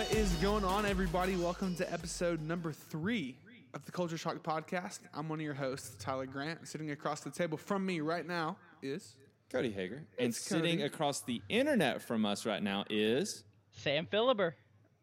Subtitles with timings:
[0.00, 1.36] What is going on, everybody?
[1.36, 3.36] Welcome to episode number three
[3.74, 5.00] of the Culture Shock Podcast.
[5.12, 6.66] I'm one of your hosts, Tyler Grant.
[6.66, 9.14] Sitting across the table from me right now is
[9.52, 10.02] Cody Hager.
[10.18, 10.82] And It's sitting Cody.
[10.84, 14.56] across the internet from us right now is Sam Philiber.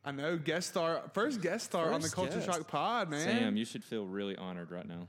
[0.03, 2.47] I know guest star, first guest star on the First Culture guest.
[2.47, 3.23] Shock Pod, man.
[3.23, 3.55] Sam.
[3.55, 5.07] You should feel really honored right now.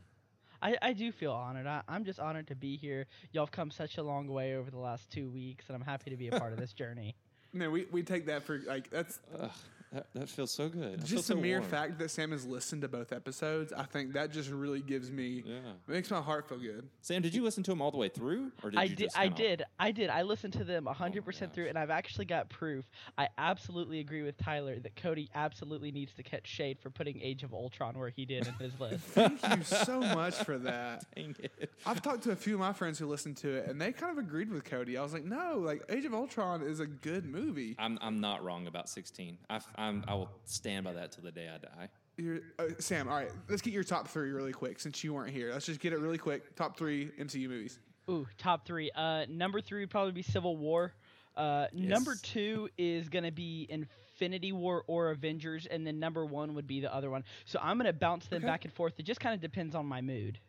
[0.61, 1.67] I, I do feel honored.
[1.67, 3.07] I, I'm just honored to be here.
[3.33, 6.11] Y'all have come such a long way over the last two weeks, and I'm happy
[6.11, 7.17] to be a part of this journey.
[7.55, 9.51] No, we, we take that for like that's Ugh,
[9.93, 10.95] that, that feels so good.
[10.95, 11.71] I feel just so the mere warm.
[11.71, 13.73] fact that Sam has listened to both episodes.
[13.73, 15.57] I think that just really gives me Yeah.
[15.89, 16.89] it makes my heart feel good.
[17.01, 19.05] Sam, did you listen to them all the way through, or did I you did.
[19.07, 19.63] just I did.
[19.79, 20.11] I did.
[20.11, 22.85] I listened to them 100% through, and I've actually got proof.
[23.17, 27.43] I absolutely agree with Tyler that Cody absolutely needs to catch shade for putting Age
[27.43, 29.05] of Ultron where he did in his list.
[29.05, 31.05] Thank you so much for that.
[31.15, 31.71] Dang it.
[31.87, 34.13] I've talked to a few of my friends who listened to it, and they kind
[34.17, 34.97] of agreed with Cody.
[34.99, 37.75] I was like, no, like Age of Ultron is a good movie.
[37.79, 39.39] I'm I'm not wrong about 16.
[39.49, 41.89] I, am I will stand by that till the day I die.
[42.17, 45.31] You're, uh, Sam, all right, let's get your top three really quick since you weren't
[45.31, 45.53] here.
[45.53, 46.57] Let's just get it really quick.
[46.57, 47.79] Top three MCU movies.
[48.11, 48.91] Ooh, top three.
[48.97, 50.93] Uh, number three would probably be Civil War.
[51.37, 56.67] Uh, Number two is gonna be Infinity War or Avengers, and then number one would
[56.67, 57.23] be the other one.
[57.45, 58.47] So I'm gonna bounce them Okay.
[58.47, 58.95] back and forth.
[58.99, 60.41] It just kind of depends on my mood.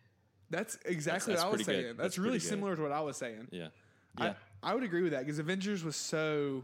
[0.49, 1.83] That's exactly that's what I was pretty good.
[1.85, 1.97] saying.
[1.97, 3.49] That's, That's really similar to what I was saying.
[3.51, 3.67] Yeah.
[4.17, 4.33] Yeah.
[4.63, 6.63] I, I would agree with that because Avengers was so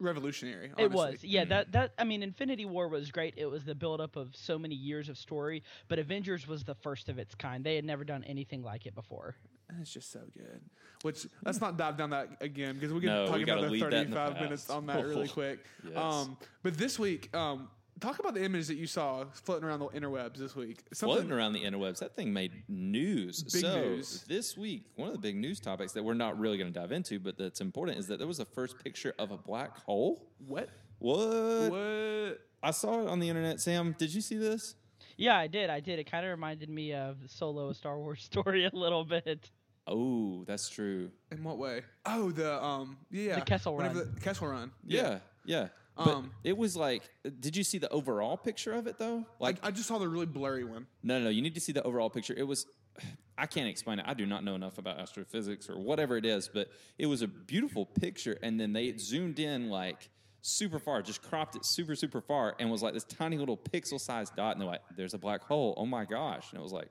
[0.00, 0.70] revolutionary.
[0.78, 1.28] It was, honestly.
[1.28, 1.44] yeah.
[1.44, 3.34] That that I mean, Infinity War was great.
[3.36, 7.08] It was the buildup of so many years of story, but Avengers was the first
[7.08, 7.64] of its kind.
[7.64, 9.34] They had never done anything like it before.
[9.68, 10.60] And It's just so good.
[11.02, 13.72] Which let's not dive down that again because we can No, talk we gotta another
[13.72, 15.64] leave the thirty-five minutes on that really quick.
[15.84, 15.96] Yes.
[15.96, 17.68] Um, but this week, um,
[18.00, 20.82] talk about the image that you saw floating around the interwebs this week.
[20.94, 23.42] Floating around the interwebs, that thing made news.
[23.42, 24.24] Big so news.
[24.28, 26.92] this week, one of the big news topics that we're not really going to dive
[26.92, 30.28] into, but that's important, is that there was a first picture of a black hole.
[30.46, 30.68] What?
[30.98, 31.70] What?
[31.70, 32.40] What?
[32.62, 33.60] I saw it on the internet.
[33.60, 34.74] Sam, did you see this?
[35.16, 35.70] Yeah, I did.
[35.70, 35.98] I did.
[35.98, 39.50] It kind of reminded me of Solo a Star Wars story a little bit.
[39.86, 41.10] Oh, that's true.
[41.32, 41.82] In what way?
[42.04, 43.94] Oh, the um, yeah, The Kessel Run.
[43.94, 44.70] The Kessel Run.
[44.84, 45.68] Yeah, yeah.
[45.87, 47.02] But Um, it was like,
[47.40, 49.24] did you see the overall picture of it though?
[49.40, 50.86] Like, I, I just saw the really blurry one.
[51.02, 51.30] no, no, no.
[51.30, 52.34] You need to see the overall picture.
[52.36, 52.66] It was,
[53.38, 54.04] I can't explain it.
[54.08, 57.28] I do not know enough about astrophysics or whatever it is, but it was a
[57.28, 58.36] beautiful picture.
[58.42, 60.08] And then they zoomed in like
[60.42, 64.34] super far, just cropped it super, super far, and was like this tiny little pixel-sized
[64.36, 64.52] dot.
[64.52, 66.50] And they're like, "There's a black hole." Oh my gosh!
[66.52, 66.88] And it was like,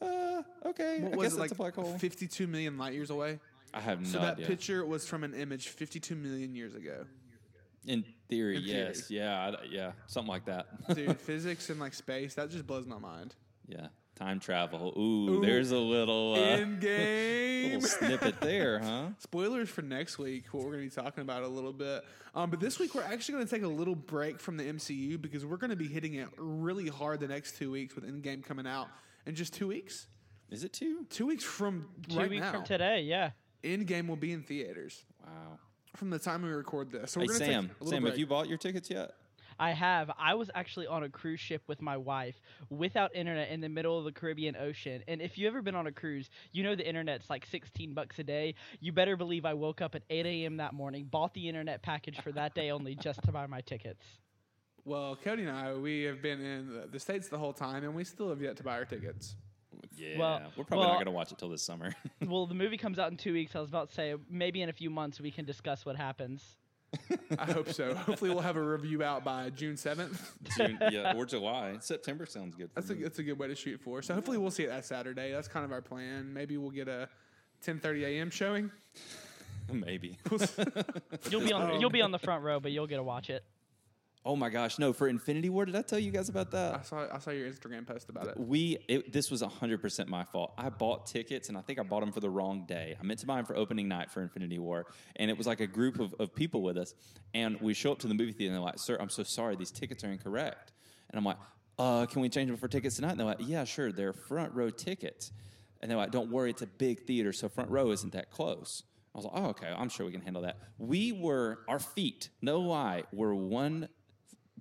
[0.00, 1.50] uh, okay, What I was guess it it's like?
[1.52, 1.96] a black hole.
[1.98, 3.38] Fifty-two million light years away.
[3.74, 4.12] I have no idea.
[4.12, 4.46] So that idea.
[4.46, 7.06] picture was from an image 52 million years ago.
[7.86, 10.66] In theory, In yes, yeah, I- yeah, something like that.
[10.94, 13.34] Dude, physics and like space, that just blows my mind.
[13.66, 14.92] Yeah, time travel.
[14.96, 17.72] Ooh, Ooh, there's a little uh, In game.
[17.80, 19.08] little snippet there, huh?
[19.18, 22.04] Spoilers for next week, what we're going to be talking about a little bit.
[22.34, 25.20] Um, but this week, we're actually going to take a little break from the MCU
[25.20, 28.44] because we're going to be hitting it really hard the next two weeks with Endgame
[28.44, 28.88] coming out
[29.26, 30.06] in just two weeks.
[30.50, 31.04] Is it two?
[31.10, 33.30] Two weeks from Two right weeks now, from today, yeah.
[33.64, 35.58] Endgame will be in theaters Wow.
[35.96, 37.12] From the time we record this.
[37.12, 38.12] So Hey we're going to Sam, take a Sam, break.
[38.12, 39.12] have you bought your tickets yet?
[39.58, 40.10] I have.
[40.18, 43.98] I was actually on a cruise ship with my wife without internet in the middle
[43.98, 45.02] of the Caribbean Ocean.
[45.06, 48.18] And if you've ever been on a cruise, you know the internet's like 16 bucks
[48.18, 48.54] a day.
[48.80, 50.56] You better believe I woke up at 8 a.m.
[50.56, 54.04] that morning, bought the internet package for that day only just to buy my tickets.
[54.84, 57.94] Well, Cody and I, we have been in the- the States the whole time, and
[57.94, 59.36] we still have yet to buy our tickets.
[59.96, 61.94] Yeah, Well- we're probably well- not going to watch it till this summer.
[62.26, 63.54] well, the movie comes out in two weeks.
[63.56, 66.56] I was about to say maybe in a few months we can discuss what happens.
[67.38, 67.94] I hope so.
[67.94, 70.18] Hopefully, we'll have a review out by June 7th.
[70.92, 71.78] Yeah, or July.
[71.80, 72.68] September sounds good.
[72.70, 74.02] For That's a, that's a good way to shoot for.
[74.02, 75.32] So hopefully we'll see it that Saturday.
[75.32, 76.34] That's kind of our plan.
[76.34, 77.08] Maybe we'll get a
[77.64, 78.28] 10:30 a.m.
[78.30, 78.70] showing.
[79.72, 80.18] Maybe.
[81.30, 83.30] You'll be on Um, you'll be on the front row, but you'll get to watch
[83.30, 83.42] it.
[84.24, 84.92] Oh my gosh, no!
[84.92, 86.74] For Infinity War, did I tell you guys about that?
[86.74, 88.38] I saw I saw your Instagram post about it.
[88.38, 90.52] We it, this was hundred percent my fault.
[90.56, 92.96] I bought tickets and I think I bought them for the wrong day.
[92.98, 94.86] I meant to buy them for opening night for Infinity War,
[95.16, 96.94] and it was like a group of, of people with us.
[97.34, 99.56] And we show up to the movie theater and they're like, "Sir, I'm so sorry,
[99.56, 100.72] these tickets are incorrect."
[101.10, 101.38] And I'm like,
[101.78, 103.92] "Uh, can we change them for tickets tonight?" And they're like, "Yeah, sure.
[103.92, 105.32] They're front row tickets."
[105.80, 108.84] And they're like, "Don't worry, it's a big theater, so front row isn't that close."
[109.14, 109.74] I was like, "Oh, okay.
[109.76, 113.88] I'm sure we can handle that." We were our feet, no lie, were one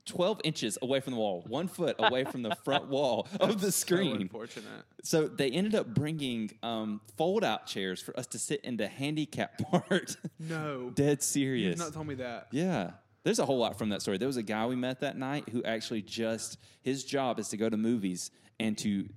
[0.05, 3.71] 12 inches away from the wall, one foot away from the front wall of the
[3.71, 4.21] So screen.
[4.21, 4.65] unfortunate.
[5.03, 8.87] So they ended up bringing um, fold out chairs for us to sit in the
[8.87, 10.17] handicap part.
[10.39, 11.79] No, Dead you've serious.
[11.79, 12.47] not told me that.
[12.51, 12.91] yeah.
[13.23, 14.17] There's a whole lot from that story.
[14.17, 17.57] There was a guy we met that night who actually just, his job is to
[17.57, 19.07] go to movies and to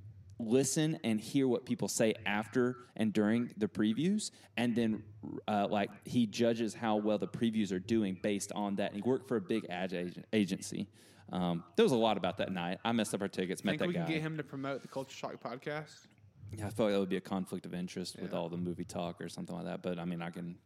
[0.46, 5.02] listen and hear what people say after and during the previews, and then
[5.49, 8.93] uh, like he judges how well the previews are doing based on that.
[8.93, 10.88] And he worked for a big ad agency.
[11.32, 12.79] Um, there was a lot about that night.
[12.85, 13.64] I messed up our tickets.
[13.64, 14.05] Met Think that we guy.
[14.05, 16.06] can get him to promote the Culture Shock podcast?
[16.52, 18.85] Yeah, I felt like that would be a conflict of interest with all the movie
[18.85, 19.82] talk or something like that.
[19.82, 20.56] But I mean, I can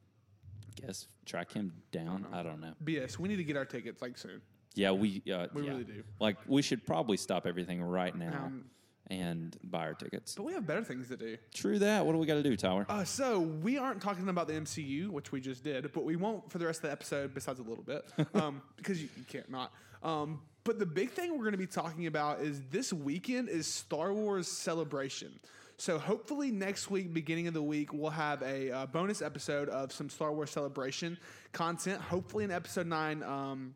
[0.74, 2.26] guess track him down.
[2.32, 2.74] I don't know.
[2.84, 3.18] BS.
[3.18, 4.42] We need to get our tickets like soon.
[4.74, 5.70] Yeah, we uh, We yeah.
[5.70, 6.02] really do.
[6.20, 8.64] Like we should probably stop everything right now Um,
[9.10, 10.34] and buy our tickets.
[10.34, 11.36] But we have better things to do.
[11.54, 12.04] True that.
[12.04, 12.86] What do we got to do, Tyler?
[12.88, 16.50] Uh, so we aren't talking about the MCU, which we just did, but we won't
[16.50, 19.50] for the rest of the episode, besides a little bit, um, because you, you can't
[19.50, 19.72] not.
[20.02, 23.66] Um, but the big thing we're going to be talking about is this weekend is
[23.66, 25.40] Star Wars Celebration.
[25.78, 29.92] So hopefully next week, beginning of the week, we'll have a uh, bonus episode of
[29.92, 31.16] some Star Wars Celebration
[31.52, 32.00] content.
[32.00, 33.22] Hopefully in episode nine.
[33.22, 33.74] Um,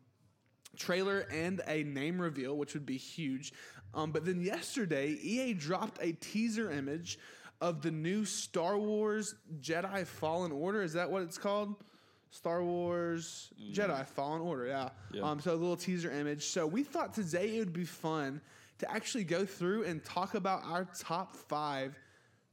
[0.77, 3.53] trailer and a name reveal, which would be huge.
[3.93, 7.19] Um, but then yesterday, EA dropped a teaser image
[7.61, 10.83] of the new Star Wars Jedi Fallen Order.
[10.83, 11.75] Is that what it's called?
[12.31, 14.89] Star Wars Jedi Fallen Order, yeah.
[15.11, 15.21] Yeah.
[15.21, 16.45] Um, so a little teaser image.
[16.45, 18.41] So we thought today it would be fun
[18.79, 21.95] to actually go through and talk about our top five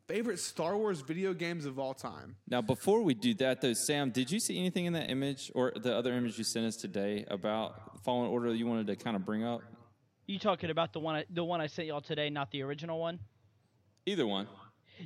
[0.06, 2.36] favorite Star Wars video games of all time.
[2.48, 5.72] Now, before we do that, though, Sam, did you see anything in that image or
[5.74, 9.16] the other image you sent us today about Fallen Order that you wanted to kind
[9.16, 9.62] of bring up?
[10.30, 13.00] You talking about the one I, the one I sent y'all today, not the original
[13.00, 13.18] one?
[14.06, 14.46] Either one.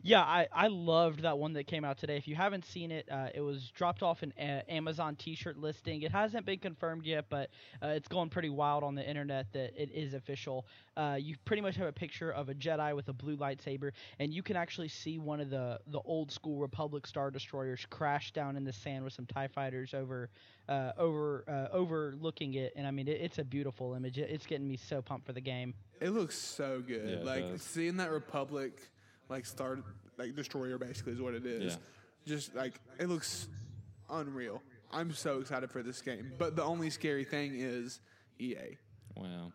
[0.02, 2.17] Yeah, I, I loved that one that came out today.
[2.17, 6.02] If you haven't seen it, uh, it was dropped off an uh, Amazon T-shirt listing.
[6.02, 7.50] It hasn't been confirmed yet, but
[7.82, 10.67] uh, it's going pretty wild on the internet that it is official.
[10.96, 14.32] Uh, you pretty much have a picture of a Jedi with a blue lightsaber, and
[14.32, 18.56] you can actually see one of the the old school Republic Star Destroyers crash down
[18.56, 20.31] in the sand with some Tie Fighters over
[20.69, 22.73] uh, over uh, overlooking it.
[22.76, 24.19] And I mean, it, it's a beautiful image.
[24.19, 25.75] It, it's getting me so pumped for the game.
[26.00, 27.20] It looks so good.
[27.20, 28.81] Yeah, like seeing that Republic,
[29.28, 29.82] like start
[30.18, 31.74] like destroyer basically is what it is.
[31.74, 31.78] Yeah.
[32.26, 33.48] Just like it looks
[34.10, 34.62] unreal.
[34.92, 36.32] I'm so excited for this game.
[36.38, 38.00] But the only scary thing is
[38.38, 38.78] EA.
[39.16, 39.52] Well,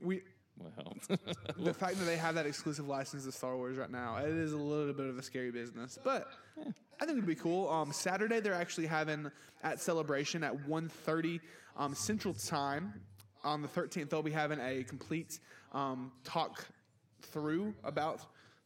[0.00, 0.22] We
[0.58, 0.94] well.
[1.58, 4.52] the fact that they have that exclusive license to Star Wars right now, it is
[4.52, 5.98] a little bit of a scary business.
[6.02, 6.28] But
[6.58, 7.68] I think it'd be cool.
[7.68, 9.30] Um, Saturday they're actually having
[9.62, 11.40] at Celebration at 1.30
[11.76, 12.94] um, Central Time.
[13.42, 15.38] On the 13th, they'll be having a complete
[15.72, 16.66] um, talk
[17.22, 18.20] through about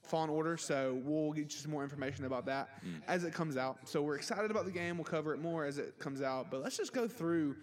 [0.05, 0.57] Fallen Order.
[0.57, 2.69] So we'll get you some more information about that
[3.09, 3.79] as it comes out.
[3.85, 4.97] So we're excited about the game.
[4.97, 6.51] We'll cover it more as it comes out.
[6.51, 7.57] But let's just go through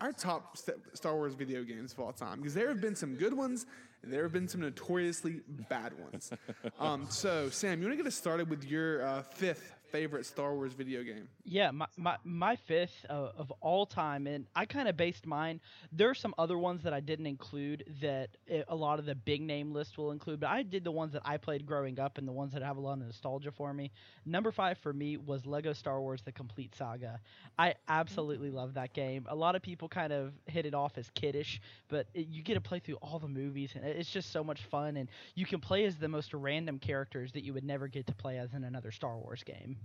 [0.00, 3.14] our top st- Star Wars video games of all time because there have been some
[3.14, 3.66] good ones
[4.02, 6.32] and there have been some notoriously bad ones.
[6.80, 10.54] um, so, Sam, you want to get us started with your uh, fifth favorite Star
[10.54, 11.28] Wars video game?
[11.44, 15.60] Yeah, my my, my fifth uh, of all time, and I kind of based mine.
[15.92, 19.14] There are some other ones that I didn't include that uh, a lot of the
[19.14, 22.18] big name list will include, but I did the ones that I played growing up
[22.18, 23.92] and the ones that have a lot of nostalgia for me.
[24.24, 27.20] Number five for me was Lego Star Wars: The Complete Saga.
[27.58, 29.26] I absolutely love that game.
[29.28, 32.54] A lot of people kind of hit it off as kiddish, but it, you get
[32.54, 34.96] to play through all the movies, and it's just so much fun.
[34.96, 38.14] And you can play as the most random characters that you would never get to
[38.14, 39.76] play as in another Star Wars game.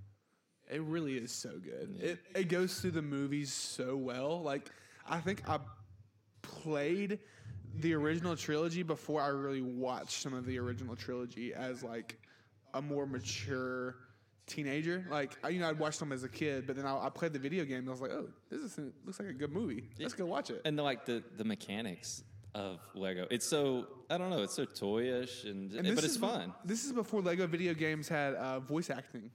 [0.69, 1.97] It really is so good.
[2.01, 4.41] It it goes through the movies so well.
[4.41, 4.69] Like
[5.07, 5.59] I think I
[6.41, 7.19] played
[7.79, 12.17] the original trilogy before I really watched some of the original trilogy as like
[12.73, 13.95] a more mature
[14.45, 15.05] teenager.
[15.09, 17.33] Like I, you know, I'd watched them as a kid, but then I, I played
[17.33, 17.79] the video game.
[17.79, 19.89] and I was like, oh, this is, looks like a good movie.
[19.99, 20.61] Let's go watch it.
[20.65, 22.23] and the, like the the mechanics
[22.55, 23.27] of Lego.
[23.29, 24.41] It's so I don't know.
[24.43, 26.53] It's so toyish and, And but it's be- fun.
[26.65, 29.29] This is before Lego video games had uh, voice acting.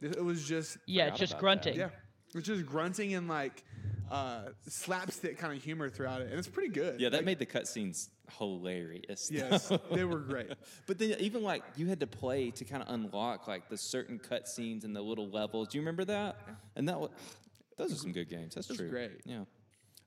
[0.00, 1.40] It was just Yeah, Forgot just about that.
[1.42, 1.76] grunting.
[1.76, 1.88] Yeah,
[2.34, 3.64] it's just grunting and like
[4.10, 7.00] uh, slapstick kind of humor throughout it, and it's pretty good.
[7.00, 9.28] Yeah, that Like, made the cutscenes hilarious.
[9.32, 10.52] yes, they were great.
[10.86, 14.18] But then even like you had to play to kind of unlock like the certain
[14.18, 15.68] cutscenes and the little levels.
[15.68, 16.36] Do you remember that?
[16.76, 17.10] And that was,
[17.76, 18.54] those are some good games.
[18.54, 18.90] That's was true.
[18.90, 19.20] great.
[19.24, 19.44] Yeah.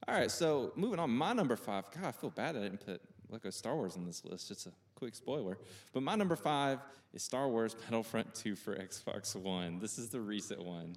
[0.08, 1.10] All right, so moving on.
[1.10, 1.86] My number five.
[1.94, 4.48] God, I feel bad I didn't put like a Star Wars on this list.
[4.48, 5.58] Just a quick spoiler.
[5.94, 6.80] But my number five
[7.14, 9.80] is Star Wars Battlefront 2 for Xbox One.
[9.80, 10.96] This is the recent one,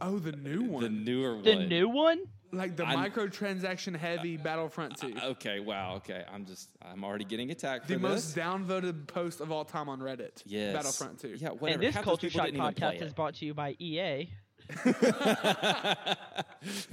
[0.00, 1.44] Oh, the new one, the newer one.
[1.44, 2.20] The new one?
[2.52, 5.96] like the I'm- microtransaction heavy uh, Battlefront Two, uh, Okay, wow.
[5.96, 8.44] Okay, I'm just I'm already getting attacked the for most this.
[8.44, 10.42] downvoted post of all time on Reddit.
[10.46, 10.72] Yes.
[10.74, 11.34] Battlefront Two.
[11.36, 11.66] Yeah, whatever.
[11.66, 14.28] And this Half Culture Shock didn't even play podcast is brought to you by EA.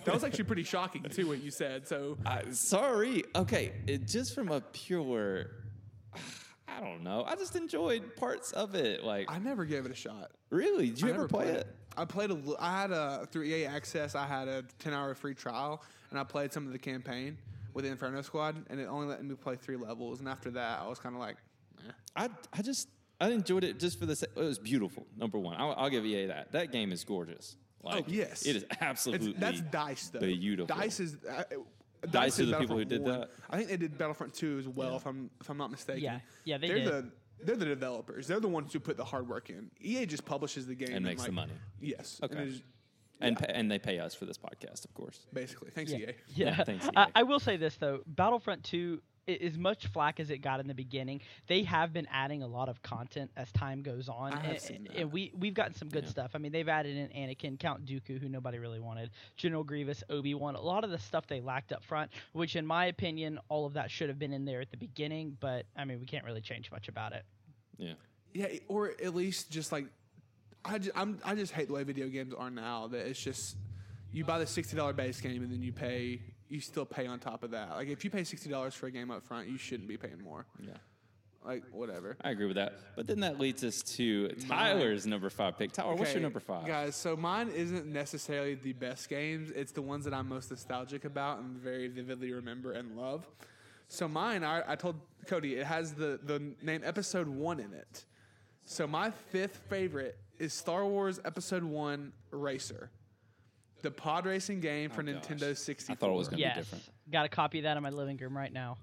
[0.03, 1.87] That was actually pretty shocking too what you said.
[1.87, 3.23] So I, sorry.
[3.35, 5.45] Okay, it, just from a pure,
[6.67, 7.23] I don't know.
[7.27, 9.03] I just enjoyed parts of it.
[9.03, 10.31] Like, I never gave it a shot.
[10.49, 10.87] really?
[10.89, 11.75] Did you I ever play played it?
[11.97, 12.39] I played a.
[12.59, 14.15] I had a through EA Access.
[14.15, 17.37] I had a ten hour free trial, and I played some of the campaign
[17.73, 20.19] with the Inferno Squad, and it only let me play three levels.
[20.19, 21.35] And after that, I was kind of like,
[22.15, 22.87] I I just
[23.19, 24.13] I enjoyed it just for the.
[24.13, 25.05] It was beautiful.
[25.17, 26.53] Number one, I'll, I'll give EA that.
[26.53, 27.57] That game is gorgeous.
[27.83, 28.45] Like, Oh, yes.
[28.45, 29.33] it is It's, absolutely.
[29.33, 30.19] that's Dice though.
[30.19, 30.73] beautiful.
[30.75, 31.17] Dice is.
[31.29, 31.43] Uh,
[32.09, 33.11] Dice are the people who did 1.
[33.19, 33.29] that?
[33.49, 34.95] I think they did Battlefront Two as well.
[34.97, 36.01] If I'm if I'm not mistaken.
[36.03, 36.19] Yeah.
[36.45, 36.87] Yeah, they are did.
[36.87, 37.11] the
[37.43, 38.27] they're the developers.
[38.27, 39.69] They're the ones who put the hard work in.
[39.81, 41.53] EA just publishes the game And makes the money.
[41.79, 42.19] Yes.
[42.23, 42.35] Okay.
[42.37, 42.61] And it is-
[43.23, 45.27] and pa- and they pay us for this podcast, of course.
[45.31, 46.13] basically, thanks Yeah, EA.
[46.33, 46.63] yeah.
[46.63, 47.11] thanks, I, EA.
[47.17, 50.67] I will say this though, Battlefront Two, i- as much flack as it got in
[50.67, 54.39] the beginning, they have been adding a lot of content as time goes on, I
[54.41, 54.95] have and, seen that.
[54.97, 56.09] and we we've gotten some good Yeah.
[56.09, 56.31] stuff.
[56.33, 60.33] I mean, they've added in Anakin, Count Dooku, who nobody really wanted, General Grievous, Obi
[60.33, 60.55] Wan.
[60.55, 63.73] A lot of the stuff they lacked up front, which in my opinion, all of
[63.73, 65.37] that should have been in there at the beginning.
[65.39, 67.23] But I mean, we can't really change much about it.
[67.77, 67.93] Yeah.
[68.33, 69.85] Yeah, or at least just like
[70.63, 72.87] I just, I'm, I just hate the way video games are now.
[72.87, 73.55] That it's just
[74.11, 77.19] you buy the sixty dollar base game and then you pay you still pay on
[77.19, 77.71] top of that.
[77.71, 80.21] Like if you pay sixty dollars for a game up front, you shouldn't be paying
[80.21, 80.45] more.
[80.59, 80.71] Yeah.
[81.43, 82.17] Like whatever.
[82.21, 82.73] I agree with that.
[82.95, 85.71] But then that leads us to Tyler's number five pick.
[85.71, 86.67] Tyler, what's your number five?
[86.67, 86.95] guys?
[86.95, 89.49] So mine isn't necessarily the best games.
[89.49, 93.25] It's the ones that I'm most nostalgic about and very vividly remember and love.
[93.87, 98.05] So mine, I, I told Cody, it has the the name Episode One in it.
[98.65, 102.91] So my fifth favorite is Star Wars Episode One Racer,
[103.81, 105.23] the pod racing game oh, for Oh, gosh.
[105.23, 105.93] Nintendo 64.
[105.93, 106.83] I thought it was gonna be different.
[107.11, 108.77] got a copy of that in my living room right now.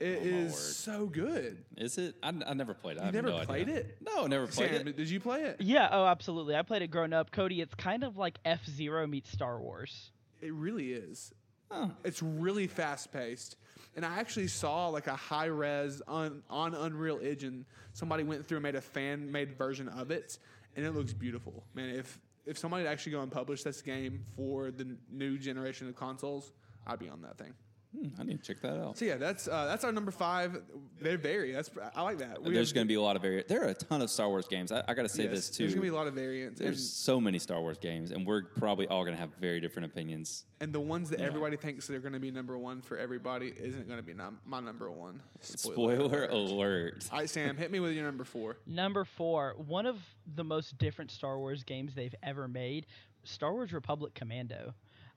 [0.00, 1.64] It Oh, is so good.
[1.76, 2.16] Is it?
[2.22, 3.00] I, I never played it.
[3.00, 3.76] I You have never no played idea.
[3.76, 3.98] it?
[4.02, 4.96] No, never played Sam, it.
[4.96, 5.60] did you play it?
[5.60, 6.56] Yeah, oh, absolutely.
[6.56, 7.30] I played it growing up.
[7.30, 10.10] Cody, it's kind of like F Zero meets Star Wars.
[10.42, 11.32] It really is.
[11.70, 11.90] Oh.
[12.04, 13.56] It's really fast paced.
[13.96, 17.64] And I actually saw like a high res on, on Unreal Engine.
[17.92, 20.38] Somebody went through and made a fan made version of it,
[20.74, 21.62] and it looks beautiful.
[21.74, 25.88] Man, if if somebody would actually go and publish this game for the new generation
[25.88, 26.52] of consoles,
[26.86, 27.54] I'd be on that thing.
[27.94, 28.98] Hmm, I need to check that out.
[28.98, 30.60] So yeah, that's uh, that's our number five.
[31.00, 31.52] They vary.
[31.52, 32.42] That's I like that.
[32.42, 34.28] We There's going to be a lot of vari There are a ton of Star
[34.28, 34.72] Wars games.
[34.72, 35.62] I, I got to say yes, this too.
[35.64, 36.60] There's gonna be a lot of variants.
[36.60, 39.60] And, There's so many Star Wars games, and we're probably all going to have very
[39.60, 40.44] different opinions.
[40.60, 41.26] and the ones that Yeah.
[41.26, 44.40] everybody thinks they're going to be number one for everybody isn't going to be num-
[44.46, 45.20] my number one.
[45.40, 47.06] Spoiler alert.
[47.12, 48.56] All right, Sam, hit me with your number four.
[48.66, 49.98] Number four, one of
[50.34, 52.86] the most different Star Wars games they've ever made,
[53.24, 54.74] Star Wars Republic Commando.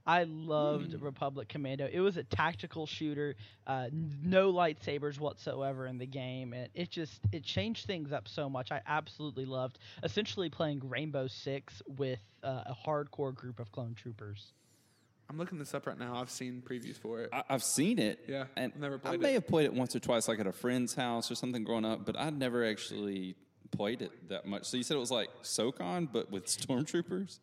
[0.08, 1.90] I loved Republic Commando.
[1.92, 3.36] It was a tactical shooter,
[3.68, 3.90] uh,
[4.24, 8.72] no lightsabers whatsoever in the game, and it just it changed things up so much.
[8.72, 14.54] I absolutely loved essentially playing Rainbow Six with uh, a hardcore group of clone troopers.
[15.30, 16.16] I'm looking this up right now.
[16.16, 17.30] I've seen previews for it.
[17.34, 18.24] I, I've seen it.
[18.30, 19.16] Yeah, and never played it.
[19.16, 19.34] I played may it.
[19.34, 22.06] have played it once or twice, like at a friend's house or something growing up,
[22.06, 23.36] but I'd never actually
[23.72, 24.64] played it that much.
[24.64, 27.40] So you said it was like SOCOM, but with stormtroopers.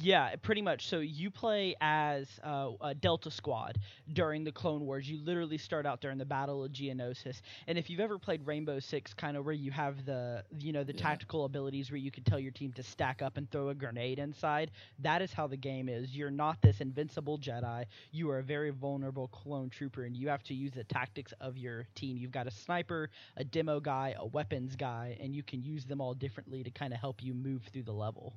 [0.00, 0.86] Yeah, pretty much.
[0.88, 3.78] So you play as uh, a Delta Squad
[4.14, 5.08] during the Clone Wars.
[5.10, 7.42] You literally start out during the Battle of Geonosis.
[7.66, 10.84] And if you've ever played Rainbow Six, kind of where you have the you know
[10.84, 11.02] the Yeah.
[11.02, 14.18] tactical abilities where you can tell your team to stack up and throw a grenade
[14.18, 16.16] inside, that is how the game is.
[16.16, 17.84] You're not this invincible Jedi.
[18.10, 21.58] You are a very vulnerable clone trooper, and you have to use the tactics of
[21.58, 22.16] your team.
[22.16, 26.00] You've got a sniper, a demo guy, a weapons guy, and you can use them
[26.00, 28.32] all differently to kind of help you move through the level.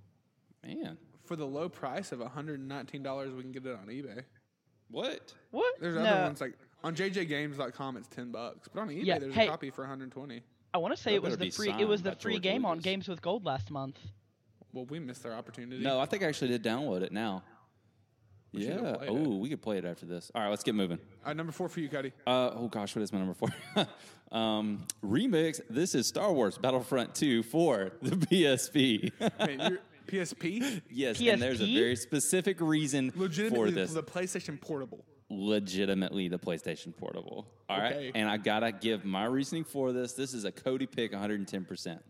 [0.64, 4.24] Man, For the low price of $119, we can get it on eBay.
[4.90, 5.34] what?
[5.52, 5.76] What?
[5.82, 6.02] There's No.
[6.06, 6.54] other ones like
[6.84, 9.48] on jjgames.com it's 10 bucks, but on eBay Yeah, there's hey.
[9.48, 10.42] a copy for 120.
[10.74, 11.68] I want to say That it was better the be free.
[11.68, 12.84] It signed was the by free George game on Lucas.
[12.86, 14.00] Games with Gold last month.
[14.72, 15.84] Well, we missed our opportunity.
[15.84, 17.44] No, I think I actually did download it now.
[18.54, 18.96] We should go yeah.
[18.96, 19.10] play it.
[19.10, 20.32] Oh, we could play it after this.
[20.34, 20.98] All right, let's get moving.
[21.00, 22.14] All right, number 4 for you, Cody.
[22.26, 23.50] Uh, oh gosh, what is my number four?
[24.32, 25.60] um, remix.
[25.70, 29.12] This is Star Wars Battlefront 2 for the PSP.
[29.46, 30.82] Wait, you're- PSP?
[30.90, 31.74] yes, and there's a PSP?
[31.76, 33.94] very specific reason for Legitimately this.
[33.94, 35.04] the PlayStation Portable.
[35.30, 37.48] legitimately the PlayStation Portable.
[37.70, 38.12] All right, Okay.
[38.16, 40.14] and I gotta give my reasoning for this.
[40.14, 41.66] This is a Cody pick, 110.
[41.66, 42.02] percent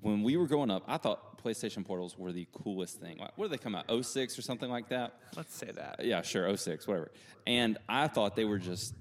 [0.00, 3.18] When we were growing up, I thought PlayStation Portals were the coolest thing.
[3.18, 3.86] Like, what did they come out?
[4.04, 5.14] 06 or something like that.
[5.36, 6.00] Let's say that.
[6.00, 7.10] Uh, yeah, sure, 06, whatever.
[7.46, 8.94] And I thought they were just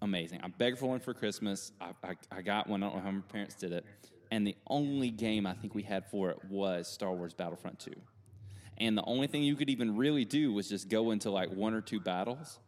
[0.00, 0.40] amazing.
[0.42, 1.72] I begged for one for Christmas.
[1.80, 2.82] I, I, I got one.
[2.82, 3.84] I don't know how my parents did it.
[4.32, 7.92] And the only game I think we had for it was Star Wars Battlefront 2.
[8.78, 11.74] And the only thing you could even really do was just go into like one
[11.74, 12.58] or two battles.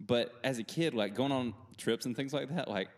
[0.00, 2.88] But as a kid, like going on trips and things like that, like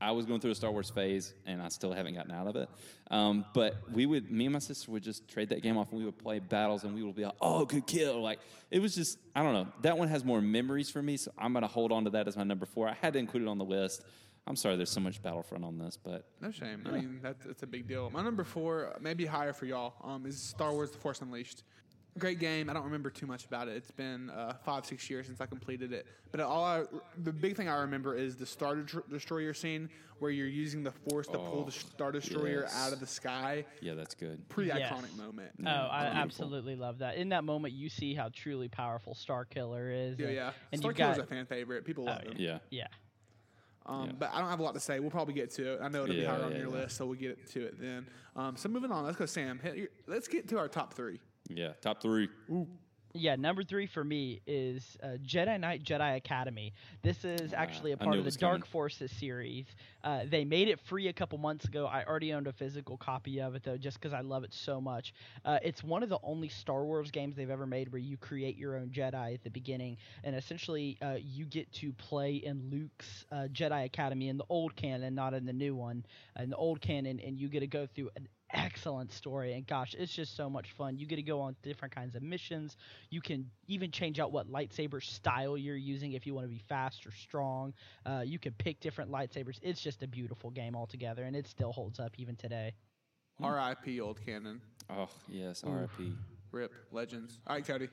[0.00, 2.54] I was going through a Star Wars phase and I still haven't gotten out of
[2.54, 2.68] it.
[3.10, 5.98] Um, but we would, me and my sister would just trade that game off and
[5.98, 8.22] we would play battles and we would be like, oh, good kill.
[8.22, 8.38] Like
[8.70, 9.66] it was just, I don't know.
[9.82, 11.16] That one has more memories for me.
[11.16, 12.88] So I'm going to hold on to that as my number four.
[12.88, 14.04] I had to include it on the list.
[14.46, 16.82] I'm sorry there's so much Battlefront on this, but No shame.
[16.86, 18.10] I mean, that's, that's a big deal.
[18.10, 21.62] My number four, maybe higher for y'all, um, is Star Wars The Force Unleashed.
[22.18, 22.68] great game.
[22.68, 23.76] I don't remember too much about it.
[23.76, 26.06] It's been uh, five, six years since I completed it.
[26.30, 26.84] But all I,
[27.22, 28.76] the big thing I remember is the Star
[29.10, 32.76] Destroyer scene where you're using the Force to pull Oh, the Star Destroyer yes.
[32.86, 33.64] out of the sky.
[33.80, 34.46] Yeah, that's good.
[34.50, 34.92] Pretty Yes.
[34.92, 35.52] iconic moment.
[35.66, 36.22] Oh, I beautiful.
[36.22, 37.16] absolutely love that.
[37.16, 40.18] In that moment, you see how truly powerful Star Killer is.
[40.18, 40.50] Yeah, and- yeah.
[40.70, 41.84] And Star Killer's got, a fan favorite.
[41.86, 42.36] People love Oh, him.
[42.38, 42.58] Yeah.
[42.70, 42.86] yeah.
[43.86, 44.12] Um, Yeah.
[44.18, 45.00] But I don't have a lot to say.
[45.00, 45.80] We'll probably get to it.
[45.82, 46.82] I know it'll be Yeah, higher on your yeah.
[46.82, 48.06] list, so we'll get to it then.
[48.36, 49.60] Um, so moving on, let's go, Sam.
[50.06, 51.20] Let's get to our top three.
[51.48, 51.72] Yeah.
[51.80, 52.28] Top three.
[53.16, 56.72] Yeah, number three for me is uh, Jedi Knight Jedi Academy.
[57.02, 58.70] This is Ah, actually a part of the Dark coming.
[58.72, 59.66] Forces series.
[60.02, 61.86] Uh, they made it free a couple months ago.
[61.86, 64.80] I already owned a physical copy of it though, just because I love it so
[64.80, 65.14] much.
[65.44, 68.56] Uh, it's one of the only Star Wars games they've ever made where you create
[68.56, 73.26] your own Jedi at the beginning, and essentially uh, you get to play in Luke's
[73.30, 76.04] uh, Jedi Academy in the old canon, not in the new one.
[76.36, 79.94] In the old canon, and you get to go through an excellent story and gosh
[79.98, 82.76] it's just so much fun you get to go on different kinds of missions
[83.10, 86.62] you can even change out what lightsaber style you're using if you want to be
[86.68, 87.74] fast or strong
[88.06, 91.72] uh, you can pick different lightsabers it's just a beautiful game altogether and it still
[91.72, 92.72] holds up even today.
[93.40, 94.00] R.I.P.
[94.00, 94.60] Old Canon.
[94.88, 95.64] Oh yes.
[95.64, 96.12] R.I.P.
[96.52, 96.72] Rip.
[96.92, 97.40] Legends.
[97.46, 97.88] All right, Cody.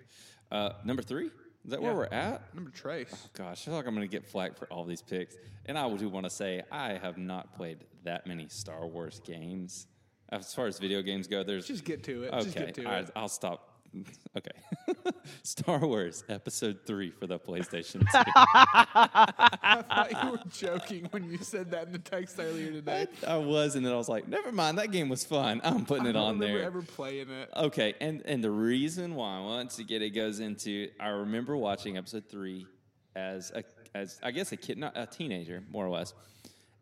[0.51, 1.31] Uh, number three.
[1.63, 2.53] Is that where we're at?
[2.55, 3.29] Number Trace.
[3.33, 5.35] Gosh, I feel like I'm going to get flack for all these picks.
[5.67, 9.85] And I do want to say I have not played that many Star Wars games.
[10.31, 12.33] As far as video games go, there's Just get to it.
[12.33, 12.43] okay.
[12.43, 13.11] Just get to all right, it.
[13.15, 13.67] I'll stop.
[14.37, 14.51] Okay,
[15.43, 18.05] Star Wars Episode Three for the PlayStation 2.
[18.13, 23.07] I thought you were joking when you said that in the text earlier today.
[23.27, 24.77] I was, and then I was like, never mind.
[24.77, 25.59] That game was fun.
[25.65, 26.63] I'm putting I it don't on there.
[26.63, 27.49] ever playing it.
[27.53, 31.97] Okay, and and the reason why I to get it goes into I remember watching
[31.97, 32.67] episode three
[33.13, 36.13] as a as I guess a kid, not a teenager, more or less,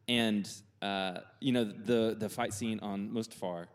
[0.08, 0.48] and
[0.82, 3.68] uh, you know the the fight scene on Mustafar.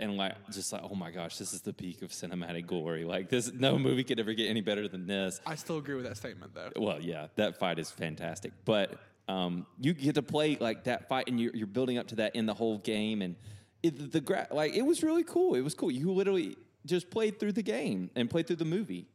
[0.00, 3.04] And like, just like, oh my gosh, this is the peak of cinematic glory.
[3.04, 5.38] Like, this, no movie could ever get any better than this.
[5.46, 6.70] I still agree with that statement, though.
[6.76, 8.52] Well, yeah, that fight is fantastic.
[8.64, 12.14] But um, you get to play like that fight, and you're, you're building up to
[12.16, 13.36] that in the whole game, and
[13.82, 15.54] it, the gra- like it was really cool.
[15.54, 15.90] It was cool.
[15.90, 19.06] You literally just played through the game and played through the movie.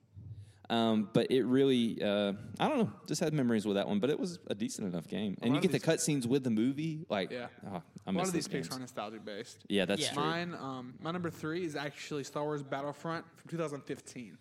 [0.70, 4.00] Um, but it really, uh, I don't know, just had memories with that one.
[4.00, 7.06] But it was a decent enough game, and you get the cutscenes with the movie.
[7.10, 7.48] Like, Yeah.
[7.66, 9.64] oh, I A miss lot of these those picks are nostalgia based.
[9.70, 10.14] Yeah, that's Yeah.
[10.14, 10.24] true.
[10.24, 14.38] Mine, um, my number three is actually Star Wars Battlefront from 2015,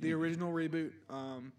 [0.00, 0.92] the original reboot.
[1.08, 1.52] Um,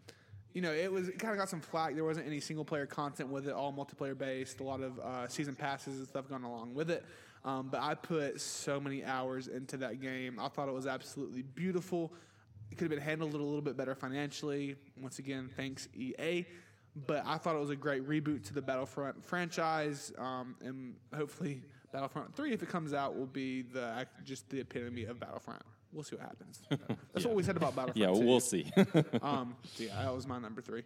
[0.54, 1.96] you know, it was it kind of got some flack.
[1.96, 4.60] There wasn't any single player content with it, all multiplayer based.
[4.60, 7.04] A lot of uh, season passes and stuff going along with it.
[7.44, 10.38] Um, but I put so many hours into that game.
[10.40, 12.14] I thought it was absolutely beautiful.
[12.72, 14.76] It could have been handled a little bit better financially.
[15.00, 16.46] Once again, thanks EA.
[17.08, 21.64] But I thought it was a great reboot to the Battlefront franchise, um, and hopefully
[21.94, 25.62] Battlefront Three, if it comes out, will be the just the epitome of Battlefront.
[25.94, 26.62] We'll see what happens.
[27.14, 27.98] That's what we said about Battlefront.
[27.98, 28.26] Yeah, 2.
[28.26, 28.72] we'll see.
[29.22, 30.84] Um, so yeah, that was my number three.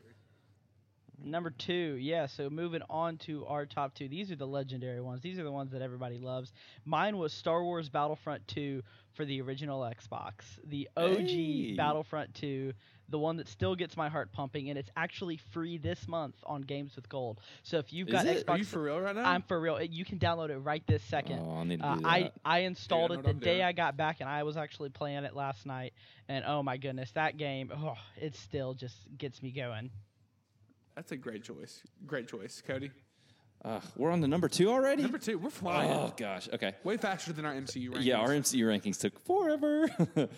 [1.23, 2.25] Number two, yeah.
[2.28, 4.08] So moving on to our top two.
[4.08, 5.21] These are the legendary ones.
[5.21, 6.54] These are the ones that everybody loves.
[6.86, 8.82] Mine was Star Wars Battlefront 2
[9.13, 10.34] for the original Xbox.
[10.65, 11.73] The OG Hey.
[11.75, 12.73] Battlefront 2,
[13.10, 16.62] the one that still gets my heart pumping, and it's actually free this month on
[16.62, 17.39] Games with Gold.
[17.63, 18.25] So if you've got?
[18.25, 19.23] Xbox, Are you for real right now?
[19.30, 19.82] I'm for real.
[19.82, 21.39] You can download it right this second.
[21.39, 22.32] oh, I need to Uh, I.
[22.43, 23.62] I installed it the day doing.
[23.63, 25.93] I got back, and I was actually playing it last night.
[26.28, 29.91] And oh my goodness, that game, oh, it still just gets me going.
[30.96, 31.82] That's a great choice.
[32.06, 32.92] Great choice, Cody.
[33.64, 35.02] uh, we're on the number two already.
[35.02, 35.92] Number two, we're flying.
[35.92, 36.48] oh gosh.
[36.54, 36.74] Okay.
[36.84, 38.06] Way faster than our MCU rankings.
[38.06, 39.90] Yeah, our MCU rankings took forever.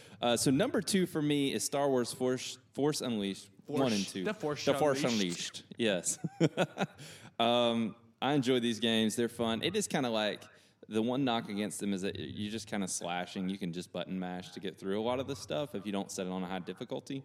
[0.22, 4.24] uh, so number two for me is Star Wars Force Force Unleashed one and two.
[4.24, 5.20] the Force the Force Unleashed.
[5.20, 5.64] Unleashed.
[5.78, 6.18] Yes.
[7.40, 9.16] um, I enjoy these games.
[9.16, 9.62] They're fun.
[9.62, 10.42] It is kind of like
[10.90, 13.50] the one knock against them is that you're just kind of slashing.
[13.50, 15.92] You can just button mash to get through a lot of this stuff if you
[15.92, 17.24] don't set it on a high difficulty.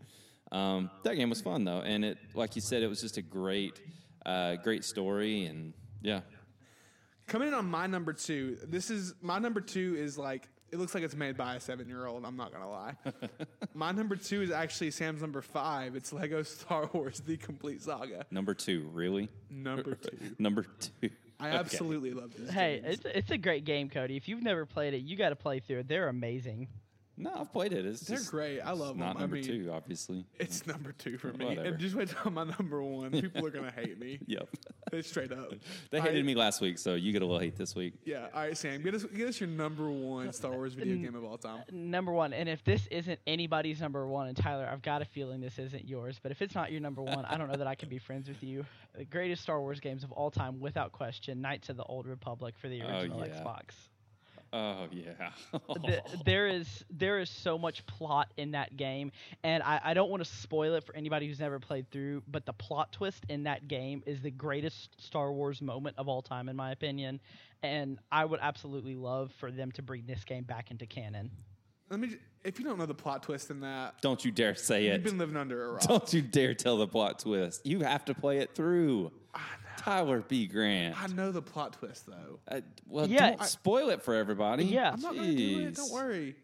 [0.53, 3.23] Um, that game was fun though, and it, like you said, it was just a
[3.23, 3.81] great,
[4.27, 6.21] uh, great story, and yeah,
[7.27, 10.95] Coming in on my number two, this is my number two is like it looks
[10.95, 12.25] like it's made by a seven year old.
[12.27, 12.95] I'm not gonna lie.
[13.75, 15.97] my number two is actually Sam's number five.
[15.97, 18.27] It's Lego Star Wars: The Complete Saga.
[18.31, 20.19] number two, really, Number two.
[20.39, 21.11] number two.
[21.41, 21.57] I Okay.
[21.59, 22.51] absolutely love this.
[22.51, 22.99] Hey, games.
[23.07, 24.17] it's it's a great game, Cody.
[24.17, 25.89] If you've never played it, you got to play through it.
[25.89, 26.69] They're amazing.
[27.17, 27.85] No, I've played it.
[27.85, 28.61] It's they're just great.
[28.61, 29.21] I love not them.
[29.23, 30.25] number I mean, two, obviously.
[30.39, 31.45] It's number two for me.
[31.45, 31.69] Whatever.
[31.69, 33.11] And just wait till my number one.
[33.11, 34.19] People are gonna hate me.
[34.27, 34.49] Yep.
[34.93, 35.53] It's straight up.
[35.91, 37.95] They hated right, me last week, so you get a little hate this week.
[38.05, 38.29] Yeah.
[38.35, 38.83] All right, Sam.
[38.83, 41.65] Get us get us your number one Star Wars video game of all time.
[41.71, 45.41] Number one, and if this isn't anybody's number one, and Tyler, I've got a feeling
[45.41, 47.75] this isn't yours, but if it's not your number one, I don't know that I
[47.75, 48.65] can be friends with you.
[48.97, 52.55] The greatest Star Wars games of all time, without question, Knights of the Old Republic
[52.59, 53.41] for the Oh, original yeah.
[53.43, 53.63] Xbox.
[54.53, 55.31] Oh yeah.
[55.53, 59.11] the, there is there is so much plot in that game,
[59.43, 62.23] and I, I don't want to spoil it for anybody who's never played through.
[62.29, 66.21] But the plot twist in that game is the greatest Star Wars moment of all
[66.21, 67.21] time, in my opinion.
[67.63, 71.31] And I would absolutely love for them to bring this game back into canon.
[71.89, 72.17] Let me.
[72.45, 74.95] If you don't know the plot twist in that, Don't you dare say it.
[74.95, 75.83] you've been living under a rock.
[75.83, 77.65] Don't you dare tell the plot twist.
[77.65, 79.13] You have to play it through.
[79.83, 80.47] Tyler B.
[80.47, 81.01] Grant.
[81.03, 82.39] I know the plot twist though.
[82.49, 83.31] Uh, well, Yeah.
[83.31, 84.65] don't spoil it for everybody.
[84.65, 84.93] Yeah.
[84.93, 85.75] I'm not gonna do it.
[85.75, 86.37] Don't worry.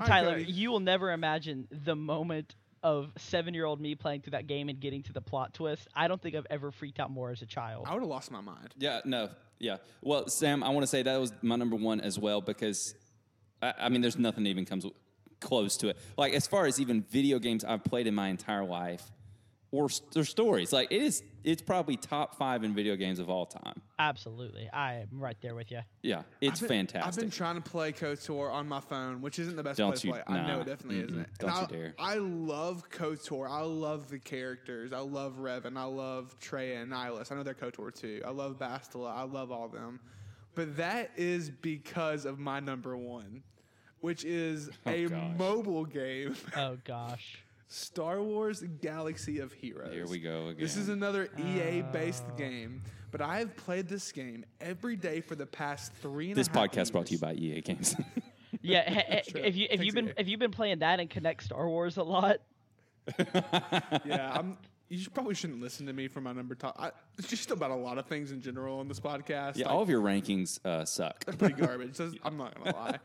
[0.00, 0.52] All right, Tyler, Cody.
[0.52, 5.02] you will never imagine the moment of seven-year-old me playing through that game and getting
[5.02, 5.88] to the plot twist.
[5.94, 7.86] I don't think I've ever freaked out more as a child.
[7.88, 8.74] I would have lost my mind.
[8.78, 9.78] Yeah, no, yeah.
[10.02, 12.94] Well, Sam, I want to say that was my number one as well because,
[13.62, 14.86] I, I mean, there's nothing that even comes
[15.40, 15.96] close to it.
[16.16, 19.10] Like as far as even video games I've played in my entire life,
[19.76, 23.28] or, s- or stories, like it is, it's probably top five in video games of
[23.28, 23.80] all time.
[23.98, 25.80] Absolutely, I am right there with you.
[26.02, 27.06] Yeah, it's I've been, fantastic.
[27.06, 30.00] I've been trying to play KOTOR on my phone, which isn't the best Don't place
[30.00, 30.22] to you- play.
[30.26, 31.10] I know it definitely Mm-mm.
[31.10, 31.38] isn't.
[31.38, 31.94] Don't And you I, dare.
[31.98, 33.48] I love KOTOR.
[33.50, 34.92] I love the characters.
[34.92, 35.76] I love Revan.
[35.76, 37.30] I love Traya and Nihilus.
[37.30, 38.22] I know they're KOTOR too.
[38.26, 39.14] I love Bastila.
[39.14, 40.00] I love all of them.
[40.54, 43.42] But that is because of my number one,
[44.00, 45.38] which is Oh, a gosh.
[45.38, 47.38] mobile game, Oh gosh.
[47.68, 49.92] Star Wars Galaxy of Heroes.
[49.92, 50.62] Here we go again.
[50.62, 55.34] This is another EA based game, but I have played this game every day for
[55.34, 57.96] the past three and a this half podcast brought to you by EA Games.
[58.62, 60.12] Yeah, he- he- if you if you've been EA.
[60.16, 62.38] if you've been playing that and Connect Star Wars a lot,
[63.18, 64.56] yeah, I'm.
[64.88, 66.76] You should, probably shouldn't listen to me for my number top.
[66.78, 69.56] I, it's just about a lot of things in general on this podcast.
[69.56, 71.24] yeah, Like, all of your rankings uh, suck.
[71.24, 71.98] they're pretty garbage.
[72.24, 72.98] I'm not gonna lie.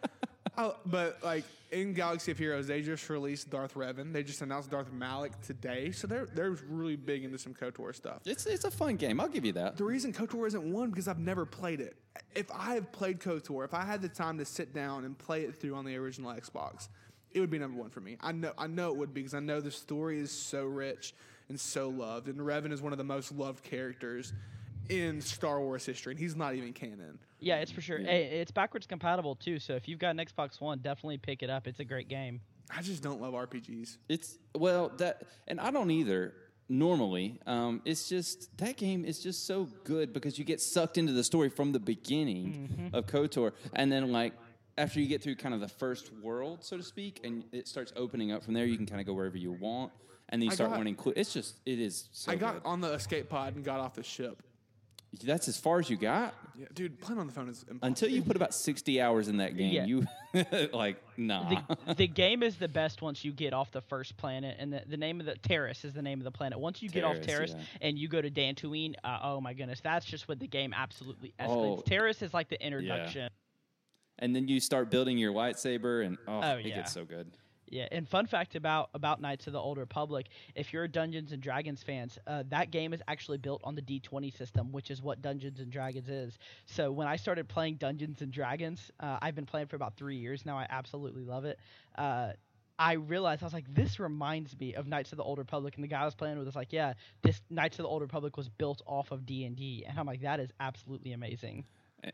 [0.58, 4.12] I, but like in Galaxy of Heroes, they just released Darth Revan.
[4.12, 8.22] They just announced Darth Malak today, so they're they're really big into some Kotor stuff.
[8.26, 9.20] It's it's a fun game.
[9.20, 9.78] I'll give you that.
[9.78, 11.96] The reason KOTOR isn't one because I've never played it.
[12.36, 15.44] If I have played KOTOR, if I had the time to sit down and play
[15.44, 16.90] it through on the original Xbox,
[17.32, 18.18] it would be number one for me.
[18.22, 21.14] I know I know it would be because I know the story is so rich
[21.48, 24.34] and so loved, and Revan is one of the most loved characters
[24.90, 27.20] in Star Wars history, and he's not even canon.
[27.40, 27.98] yeah, it's for sure.
[28.00, 29.60] Hey, it's backwards compatible too.
[29.60, 31.68] So if you've got an Xbox One, definitely pick it up.
[31.68, 32.42] It's a great game.
[32.76, 33.98] I just don't love RPGs.
[34.10, 36.34] It's well that, and I don't either.
[36.70, 41.12] Normally, um, it's just that game is just so good because you get sucked into
[41.12, 44.32] the story from the beginning of Kotor, and then like
[44.78, 47.92] after you get through kind of the first world, so to speak, and it starts
[47.98, 49.92] opening up from there, you can kind of go wherever you want,
[50.30, 50.96] and then you I start got- learning.
[50.96, 52.08] Clu- it's just it is.
[52.14, 52.70] So I got good.
[52.70, 54.42] on the escape pod and got off the ship.
[55.24, 57.86] That's as far as you got Yeah, dude, playing on the phone is impossible.
[57.86, 59.74] until you put about sixty hours in that game.
[59.74, 59.86] Yeah.
[59.86, 60.08] You
[60.74, 61.64] like nah.
[61.86, 64.84] The, the game is the best once you get off the first planet, and the,
[64.88, 66.60] the name of the Taris is the name of the planet.
[66.60, 67.88] Once you get off Taris, Taris yeah.
[67.88, 71.34] and you go to Dantooine, uh, oh my goodness, that's just what the game absolutely
[71.40, 71.80] escalates.
[71.80, 71.84] Oh.
[71.86, 73.30] Taris is like the introduction.
[74.20, 76.76] and then you start building your lightsaber, and oh, Oh, it yeah.
[76.78, 77.32] gets so good.
[77.72, 81.32] Yeah, and fun fact about about Knights of the Old Republic: if you're a Dungeons
[81.32, 85.02] and Dragons fans, uh, that game is actually built on the D20 system, which is
[85.02, 86.38] what Dungeons and Dragons is.
[86.66, 90.18] So when I started playing Dungeons and Dragons, uh, I've been playing for about three
[90.18, 90.58] years now.
[90.58, 91.60] I absolutely love it.
[91.98, 92.34] Uh,
[92.78, 95.84] I realized I was like, this reminds me of Knights of the Old Republic, and
[95.84, 98.36] the guy I was playing with was like, yeah, this Knights of the Old Republic
[98.38, 101.66] was built off of D and D, and I'm like, that is absolutely amazing.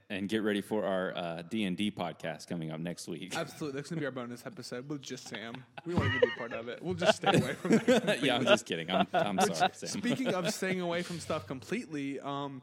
[0.10, 3.36] And get ready for our uh, D&D podcast coming up next week.
[3.38, 5.64] Absolutely, that's gonna be our bonus episode with just Sam.
[5.86, 6.82] We want to be part of it.
[6.82, 8.20] We'll just stay away from that.
[8.24, 8.92] yeah, I'm just kidding.
[8.92, 9.90] I'm, I'm sorry, Sam.
[9.90, 12.62] Speaking of staying away from stuff completely, um,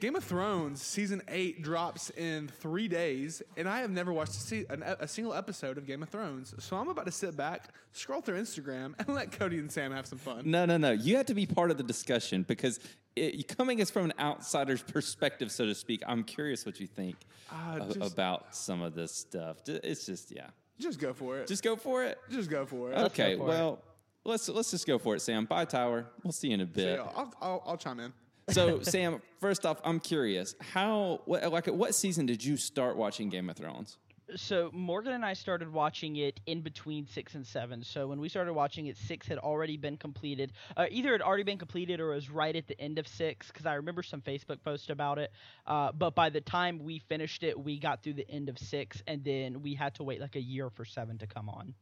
[0.00, 4.40] Game of Thrones season eight drops in three days, and I have never watched a,
[4.40, 6.54] se- an, a single episode of Game of Thrones.
[6.58, 10.06] So I'm about to sit back, scroll through Instagram, and let Cody and Sam have
[10.06, 10.42] some fun.
[10.46, 10.92] No, no, no.
[10.92, 12.80] You have to be part of the discussion because
[13.20, 17.16] it, coming as from an outsider's perspective, so to speak, I'm curious what you think
[17.50, 19.58] ah, a- just- about some of this stuff.
[19.66, 20.48] It's just, yeah.
[20.78, 21.40] Just go for it.
[21.42, 22.18] Just, Just go for it.
[22.30, 22.98] just go for it.
[22.98, 23.48] Okay, go for it.
[23.48, 23.82] well,
[24.24, 25.44] let's let's just go for it, Sam.
[25.44, 26.06] Bye, Tower.
[26.24, 26.98] We'll see you in a bit.
[26.98, 28.12] Yeah, I'll, I'll, I'll chime in.
[28.48, 32.96] so, Sam, first off, I'm curious how, what, like, at what season did you start
[32.96, 33.98] watching Game of Thrones?
[34.36, 37.82] So Morgan and I started watching it in between six and seven.
[37.82, 40.52] So when we started watching it, six had already been completed.
[40.76, 43.06] Uh, either it had already been completed or it was right at the end of
[43.06, 45.32] six because I remember some Facebook post about it.
[45.66, 49.02] Uh, but by the time we finished it, we got through the end of six,
[49.06, 51.74] and then we had to wait like a year for seven to come on.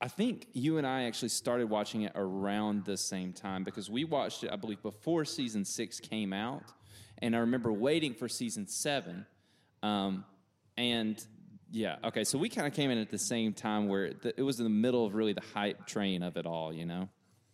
[0.00, 4.04] I think you and I actually started watching it around the same time because we
[4.04, 6.62] watched it, I believe, before season six came out.
[7.20, 9.26] And I remember waiting for season seven.
[9.82, 10.24] Um,
[10.78, 11.26] and
[11.70, 14.42] yeah, okay, so we kind of came in at the same time where the, it
[14.42, 17.08] was in the middle of really the hype train of it all, you know?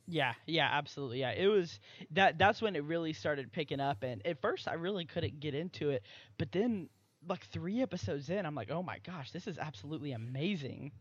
[0.06, 1.20] Yeah, yeah, absolutely.
[1.20, 2.37] Yeah, it was that.
[2.37, 4.02] That's when it really started picking up.
[4.02, 6.02] And at first, I really couldn't get into it,
[6.37, 6.90] but then
[7.26, 10.92] like three episodes in, I'm like, oh my gosh, this is absolutely amazing.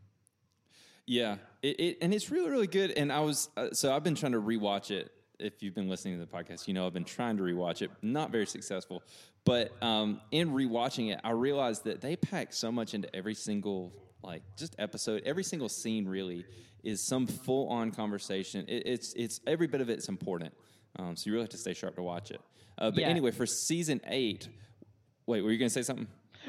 [1.06, 2.92] Yeah, it, it and it's really really good.
[2.92, 5.12] And I was uh, so I've been trying to rewatch it.
[5.44, 7.90] If you've been listening to the podcast, you know I've been trying to rewatch it.
[8.02, 9.02] Not very successful,
[9.44, 13.92] but um, in rewatching it, I realized that they pack so much into every single
[14.22, 15.22] like just episode.
[15.26, 16.46] Every single scene really
[16.82, 18.64] is some full on conversation.
[18.68, 20.54] It, it's it's every bit of it's important.
[20.98, 22.40] Um, so you really have to stay sharp to watch it.
[22.78, 23.08] Uh, but Yeah.
[23.08, 24.48] anyway, for season eight,
[25.26, 26.06] wait, were you going to say something?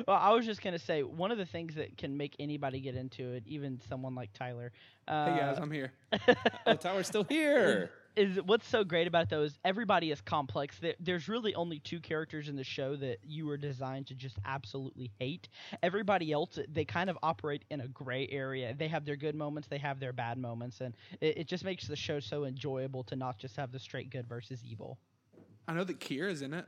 [0.08, 2.96] Well, I was just gonna say one of the things that can make anybody get
[2.96, 4.72] into it, even someone like Tyler.
[5.08, 5.94] Uh, Hey guys, I'm here.
[6.66, 7.92] Oh, Tyler's still here.
[8.16, 12.56] is what's so great about those everybody is complex there's really only two characters in
[12.56, 15.50] the show that you were designed to just absolutely hate
[15.84, 19.68] everybody else they kind of operate in a gray area they have their good moments
[19.68, 23.16] they have their bad moments and it, it just makes the show so enjoyable to
[23.16, 24.98] not just have the straight good versus evil
[25.68, 26.66] I know that Qi'ra's in it.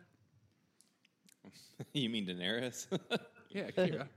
[1.93, 2.87] you mean Daenerys?
[3.49, 4.07] Yeah, Qi'ra.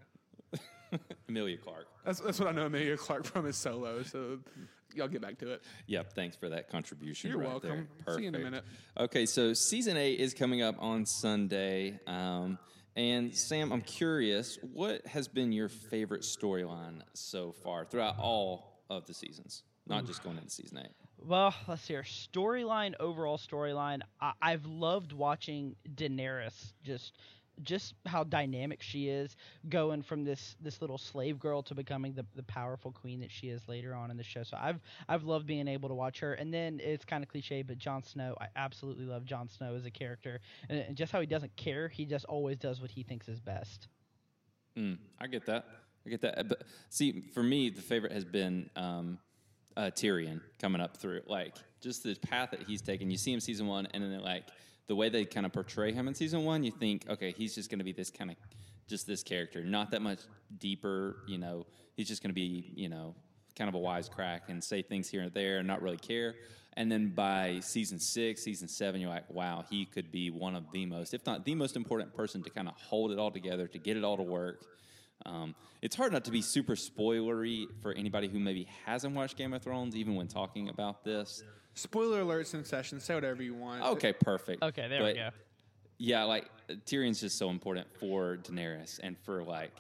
[1.29, 1.87] Emilia Clarke.
[2.05, 4.03] that's that's what I know Emilia Clarke from is Solo.
[4.03, 4.41] So
[4.95, 5.63] y'all get back to it.
[5.87, 7.31] Yep, thanks for that contribution.
[7.31, 7.89] You're right welcome.
[8.07, 8.15] There.
[8.17, 8.65] See you in a minute.
[8.99, 11.99] Okay, so season eight is coming up on Sunday.
[12.07, 12.59] Um,
[12.97, 19.07] and Sam, I'm curious, what has been your favorite storyline so far throughout all of
[19.07, 19.63] the seasons?
[19.87, 20.93] Not just going into season eight.
[21.19, 21.97] Well, let's see.
[21.97, 27.13] Our storyline, overall storyline, I- I've loved watching Daenerys just
[27.63, 29.37] just how dynamic she is,
[29.69, 33.49] going from this this little slave girl to becoming the, the powerful queen that she
[33.49, 34.43] is later on in the show.
[34.43, 36.35] So I've I've loved being able to watch her.
[36.35, 39.87] And then it's kind of cliche, but Jon Snow, I absolutely love Jon Snow as
[39.87, 41.89] a character, and, and just how he doesn't care.
[41.89, 43.89] He just always does what he thinks is best.
[44.77, 45.67] Mm, I get that.
[46.07, 46.49] I get that.
[46.49, 49.19] But see, for me, the favorite has been um,
[49.77, 51.23] uh, Tyrion coming up through.
[51.27, 53.11] Like just the path that he's taken.
[53.11, 54.45] You see him season one, and then like
[54.91, 57.71] the way they kind of portray him in season one, you think, okay, he's just
[57.71, 58.37] going to be this kind of
[58.89, 60.19] just this character, not that much
[60.59, 61.19] deeper.
[61.29, 63.15] You know, he's just going to be, you know,
[63.57, 66.35] kind of a wisecrack and say things here and there and not really care.
[66.77, 70.65] And then by season six, season seven, you're like, wow, he could be one of
[70.73, 73.69] the most, if not the most important person to kind of hold it all together,
[73.69, 74.67] to get it all to work.
[75.25, 79.53] Um, it's hard not to be super spoilery for anybody who maybe hasn't watched Game
[79.53, 81.45] of Thrones, even when talking about this.
[81.75, 83.01] Spoiler alerts in session.
[83.01, 83.83] Say whatever you want.
[83.83, 84.63] Okay, perfect.
[84.63, 85.31] Okay, there we go.
[85.99, 86.47] Yeah, like
[86.87, 89.71] Tyrion's just so important for Daenerys and for like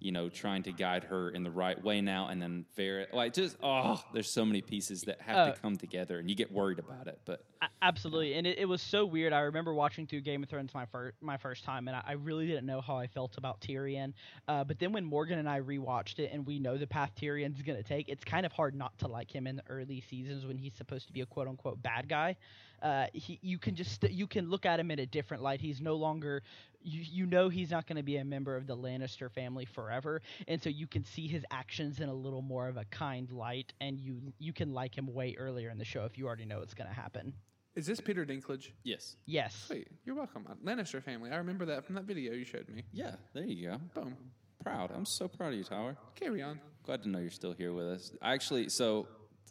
[0.00, 3.12] you know trying to guide her in the right way now, and then Varys.
[3.12, 6.36] Like just oh, there's so many pieces that have Uh, to come together, and you
[6.36, 7.20] get worried about it.
[7.24, 7.44] But
[7.82, 9.32] Absolutely, and it, it was so weird.
[9.32, 12.12] I remember watching through Game of Thrones my first my first time, and I, I
[12.12, 14.12] really didn't know how I felt about Tyrion.
[14.46, 17.60] Uh, but then when Morgan and I rewatched it, and we know the path Tyrion's
[17.62, 20.56] gonna take, it's kind of hard not to like him in the early seasons when
[20.56, 22.36] he's supposed to be a quote unquote bad guy.
[22.80, 25.60] Uh, he, you can just you can look at him in a different light.
[25.60, 26.42] He's no longer
[26.80, 30.22] you, you know he's not going to be a member of the Lannister family forever,
[30.46, 33.72] and so you can see his actions in a little more of a kind light,
[33.80, 36.60] and you you can like him way earlier in the show if you already know
[36.60, 37.32] it's going to happen.
[37.74, 38.72] Is this Peter Dinklage?
[38.82, 39.66] yes, Yes.
[39.70, 40.46] Wait, you're welcome.
[40.50, 41.30] Uh, Lannister family.
[41.30, 42.82] I remember that from that video you showed me.
[42.92, 43.78] yeah, there you go.
[43.94, 44.16] Boom.
[44.64, 44.90] Proud.
[44.92, 45.96] I'm so proud of you, Tyler.
[46.16, 46.60] Carry on.
[46.84, 48.12] Glad to know you're still here with us.
[48.20, 49.06] I actually, so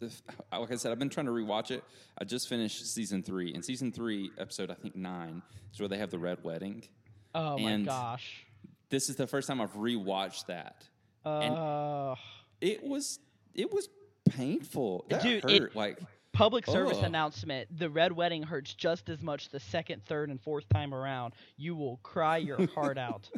[0.52, 1.82] like I said, I've been trying to rewatch it.
[2.18, 5.98] I just finished season three, and season three, episode I think nine, is where they
[5.98, 6.84] have the red wedding.
[7.38, 8.44] Oh And- my gosh.
[8.90, 10.86] This is the first time I've rewatched that.
[11.24, 12.14] And- Uh,
[12.60, 13.18] It was
[13.54, 13.88] it was
[14.28, 15.04] painful.
[15.08, 15.76] That Dude, it- hurt.
[15.76, 15.98] like
[16.32, 17.76] public service announcement.
[17.76, 21.34] The red wedding hurts just as much the second, third, and fourth time around.
[21.56, 23.28] You will cry your heart out.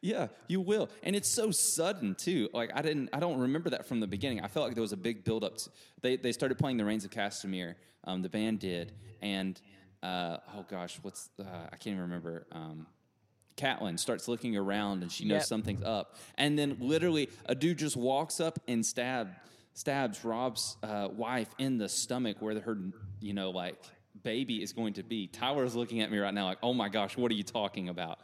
[0.00, 0.88] yeah, you will.
[1.02, 2.48] And it's so sudden too.
[2.52, 4.40] Like I didn't I don't remember that from the beginning.
[4.40, 5.56] I felt like there was a big build up.
[5.58, 5.70] To,
[6.02, 7.74] they they started playing the Rains of Castamere.
[8.04, 9.60] Um, the band did, and
[10.02, 12.46] uh, oh gosh, what's uh, I can't even remember.
[12.52, 12.86] Um,
[13.56, 15.44] Catelyn starts looking around and she knows Yep.
[15.44, 19.28] something's up, and then literally a dude just walks up and stab
[19.74, 22.78] stabs Robb's uh, wife in the stomach where her
[23.20, 23.76] you know like
[24.22, 25.26] baby is going to be.
[25.26, 28.18] Tyler's looking at me right now like, oh my gosh, what are you talking about?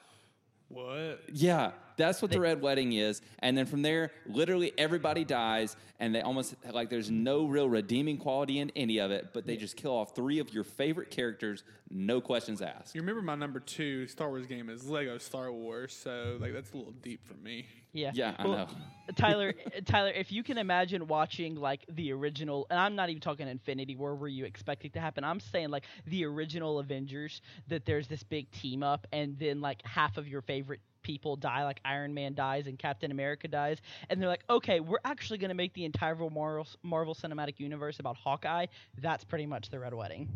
[0.68, 1.20] What?
[1.32, 3.20] Yeah, that's what the red wedding is.
[3.40, 8.16] And then from there, literally everybody dies, and they almost like there's no real redeeming
[8.16, 11.64] quality in any of it, but they just kill off three of your favorite characters,
[11.90, 12.94] no questions asked.
[12.94, 16.72] You remember my number two Star Wars game is Lego Star Wars, so like that's
[16.72, 17.66] a little deep for me.
[17.92, 18.12] Yeah.
[18.14, 18.68] Yeah, I Well, know.
[19.16, 19.54] Tyler,
[19.86, 23.96] Tyler, if you can imagine watching like the original, and I'm not even talking Infinity
[23.96, 25.24] War where you expect it to happen.
[25.24, 29.84] I'm saying like the original Avengers, that there's this big team up, and then like
[29.84, 33.78] half of your favorite people die, like Iron Man dies and Captain America dies,
[34.10, 37.98] and they're like, okay, we're actually going to make the entire Marvel Marvel Cinematic Universe
[37.98, 38.66] about Hawkeye.
[39.00, 40.28] That's pretty much the Red Wedding.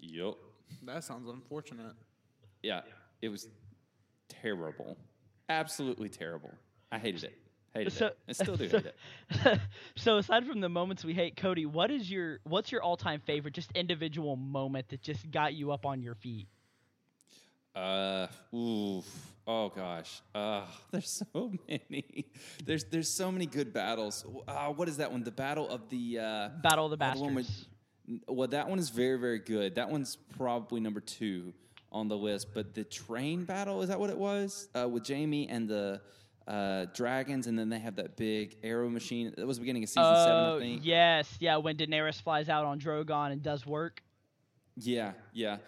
[0.00, 0.36] Yup.
[0.86, 1.94] That sounds unfortunate.
[2.64, 2.80] Yeah,
[3.22, 3.46] it was
[4.28, 4.96] terrible.
[5.48, 6.50] absolutely terrible.
[6.90, 7.38] I hated it.
[7.74, 8.18] Hated So- it.
[8.28, 8.92] I still do so- hate
[9.46, 9.60] it.
[9.96, 13.20] so aside from the moments we hate, Cody, what is your what's your all time
[13.24, 16.48] favorite, just individual moment that just got you up on your feet?
[17.74, 19.06] Uh, oof.
[19.46, 20.20] Oh gosh.
[20.34, 22.26] Uh, there's so many.
[22.64, 24.24] There's there's so many good battles.
[24.46, 25.24] Uh, what is that one?
[25.24, 27.48] The battle of the uh, Battle of the oh, the one Bastards.
[27.48, 27.66] with-
[28.26, 29.76] well, that one is very very good.
[29.76, 31.54] That one's probably number two
[31.90, 32.48] on the list.
[32.52, 36.00] But the train battle is that what it was uh, with Jaime and the
[36.46, 39.32] uh, dragons, and then they have that big arrow machine.
[39.36, 40.80] That was the beginning of season seven, I Oh think.
[40.84, 41.56] yes, yeah.
[41.56, 44.02] When Daenerys flies out on Drogon and does work.
[44.76, 45.58] Yeah, yeah.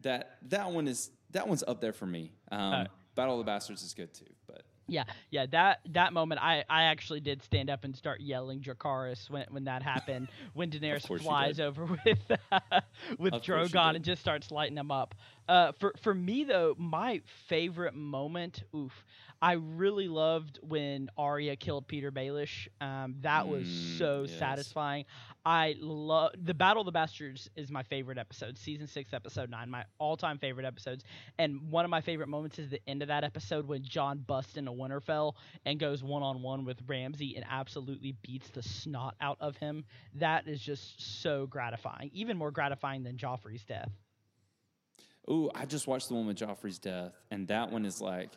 [0.00, 2.32] That that one is that one's up there for me.
[2.50, 2.88] Um, Alright.
[3.14, 5.46] Battle of the Bastards is good too, but Yeah, yeah.
[5.46, 9.64] That that moment, I I actually did stand up and start yelling Dracarys when when
[9.64, 10.28] that happened.
[10.54, 12.18] when Daenerys flies over with
[13.18, 15.14] with Of Drogon and just starts lighting them up.
[15.48, 19.04] Uh, for for me though, my favorite moment, oof,
[19.42, 22.68] I really loved when Arya killed Petyr Baelish.
[22.80, 24.38] Um, that was Mm, so yes.
[24.38, 25.04] satisfying.
[25.44, 29.68] I love the Battle of the Bastards is my favorite episode, season six, episode nine,
[29.68, 31.02] my all-time favorite episodes.
[31.38, 34.56] And one of my favorite moments is the end of that episode when Jon busts
[34.56, 35.34] into Winterfell
[35.66, 39.84] and goes one-on-one with Ramsay and absolutely beats the snot out of him.
[40.14, 43.90] That is just so gratifying, even more gratifying than Joffrey's death.
[45.28, 48.30] Ooh, I just watched the one with Joffrey's death, and that one is like,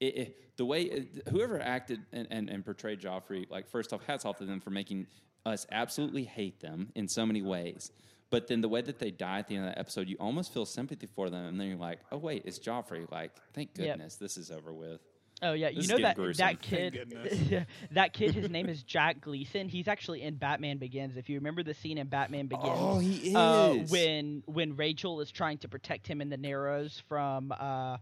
[0.00, 4.04] it, it, the way it, whoever acted and, and, and portrayed Joffrey, like first off,
[4.06, 5.06] hats off to them for making
[5.46, 7.90] us absolutely hate them in so many ways.
[8.30, 10.52] But then the way that they die at the end of that episode, you almost
[10.52, 13.10] feel sympathy for them, and then you're like, oh wait, it's Joffrey.
[13.10, 13.86] Like, thank Yep.
[13.96, 15.00] goodness this is over with.
[15.40, 16.44] Oh yeah, This you know that gruesome.
[16.46, 18.34] that kid, that kid.
[18.34, 19.68] His name is Jack Gleeson.
[19.68, 21.16] He's actually in Batman Begins.
[21.16, 23.90] If you remember the scene in Batman Begins, Oh, he uh, is.
[23.90, 27.98] when when Rachel is trying to protect him in the Narrows from uh,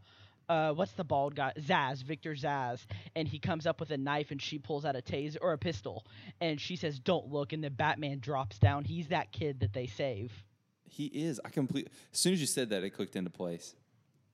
[0.48, 1.52] uh, what's the bald guy?
[1.58, 5.02] Zsasz, Victor Zsasz, and he comes up with a knife and she pulls out a
[5.02, 6.06] taser or a pistol,
[6.40, 8.84] and she says, "Don't look," and then Batman drops down.
[8.84, 10.32] He's that kid that they save.
[10.88, 11.40] He is.
[11.44, 11.90] I completely.
[12.12, 13.74] As soon as you said that, it clicked into place.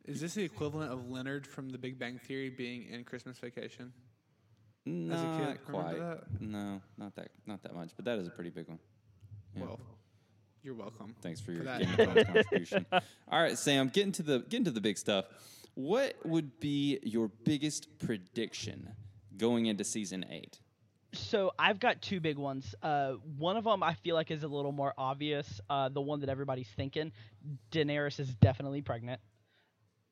[0.05, 3.93] Is this the equivalent of Leonard from The Big Bang Theory being in Christmas Vacation?
[4.85, 5.99] Not As a kid, quite.
[5.99, 6.25] that?
[6.41, 7.29] No, not that.
[7.47, 7.91] Not that much.
[7.95, 8.81] But that is a pretty big one.
[9.55, 9.63] Yeah.
[9.63, 9.81] Well,
[10.63, 11.15] you're welcome.
[11.23, 11.81] Thanks for your that.
[11.81, 12.87] Game of Thrones contribution.
[12.93, 15.27] All right, Sam, getting to the getting to the big stuff.
[15.75, 18.91] What would be your biggest prediction
[19.37, 20.61] going into season eight?
[21.15, 22.75] So I've got two big ones.
[22.83, 25.61] Uh, one of them I feel like is a little more obvious.
[25.69, 27.13] Uh, the one that everybody's thinking,
[27.71, 29.21] Daenerys is definitely pregnant.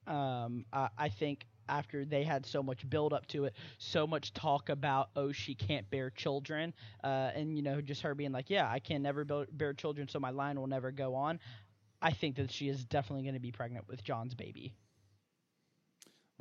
[0.07, 4.33] Um, I, I think after they had so much build up to it, so much
[4.35, 8.51] talk about oh she can't bear children, uh, and you know just her being like
[8.51, 11.39] yeah I can never bear, children so my line will never go on.
[12.03, 14.75] I think that she is definitely going to be pregnant with Jon's baby.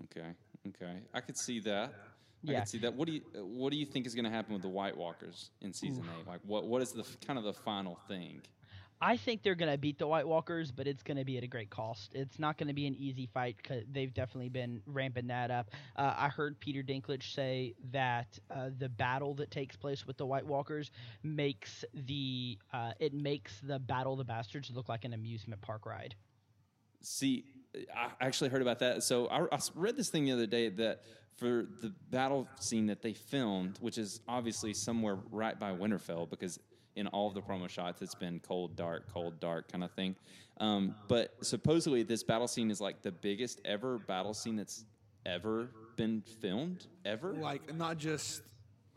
[0.06, 0.30] Okay,
[0.68, 1.94] okay, I could see that.
[2.42, 2.58] Yeah.
[2.58, 2.94] I could see that.
[2.94, 5.52] What do you What do you think is going to happen with the White Walkers
[5.62, 6.28] in season eight?
[6.28, 8.42] Like, what what is the kind of the final thing?
[9.02, 11.44] I think they're going to beat the White Walkers, but it's going to be at
[11.44, 12.12] a great cost.
[12.16, 15.72] It's not going to be an easy fight because they've definitely been ramping that up.
[15.96, 20.26] Uh, I heard Peter Dinklage say that uh, the battle that takes place with the
[20.26, 20.92] White Walkers
[21.24, 25.86] makes the uh, it makes the Battle of the Bastards look like an amusement park
[25.86, 26.16] ride.
[27.02, 27.46] See,
[27.96, 29.04] I actually heard about that.
[29.04, 31.02] So I read this thing the other day that
[31.38, 36.60] for the battle scene that they filmed, which is obviously somewhere right by Winterfell, because
[36.96, 40.16] in all of the promo shots it's been cold, dark, cold, dark kind of thing.
[40.60, 44.84] Um, but supposedly this battle scene is like the biggest ever battle scene that's
[45.26, 47.34] ever been filmed ever.
[47.34, 48.42] Like not just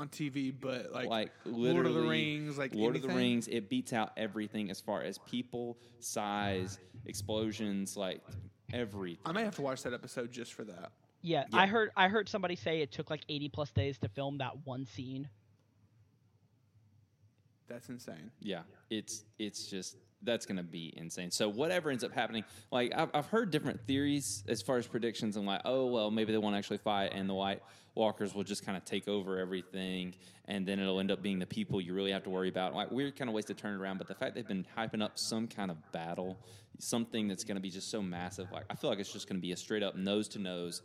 [0.03, 3.09] on TV, but like, like Lord of the Rings, like Lord of the?
[3.09, 3.49] Rings.
[3.49, 8.21] It beats out everything as far as people, size, explosions, like
[8.73, 9.23] everything.
[9.25, 10.93] I may have to watch that episode just for that.
[11.23, 11.61] Yeah, Yeah.
[11.61, 14.67] I heard I heard somebody say it took like 80 plus days to film that
[14.67, 15.29] one scene.
[17.69, 18.31] That's insane.
[18.41, 21.31] Yeah, it's it's just that's going to be insane.
[21.31, 25.37] So whatever ends up happening, like I've, I've heard different theories as far as predictions,
[25.37, 27.63] and like, oh well, maybe they won't actually fight, and the White
[27.95, 30.15] Walkers will just kind of take over everything,
[30.47, 32.75] and then it'll end up being the people you really have to worry about.
[32.75, 35.03] Like weird kind of ways to turn it around, but the fact they've been hyping
[35.03, 36.39] up some kind of battle,
[36.79, 39.37] something that's going to be just so massive, like I feel like it's just going
[39.37, 40.83] to be a straight up nose to nose,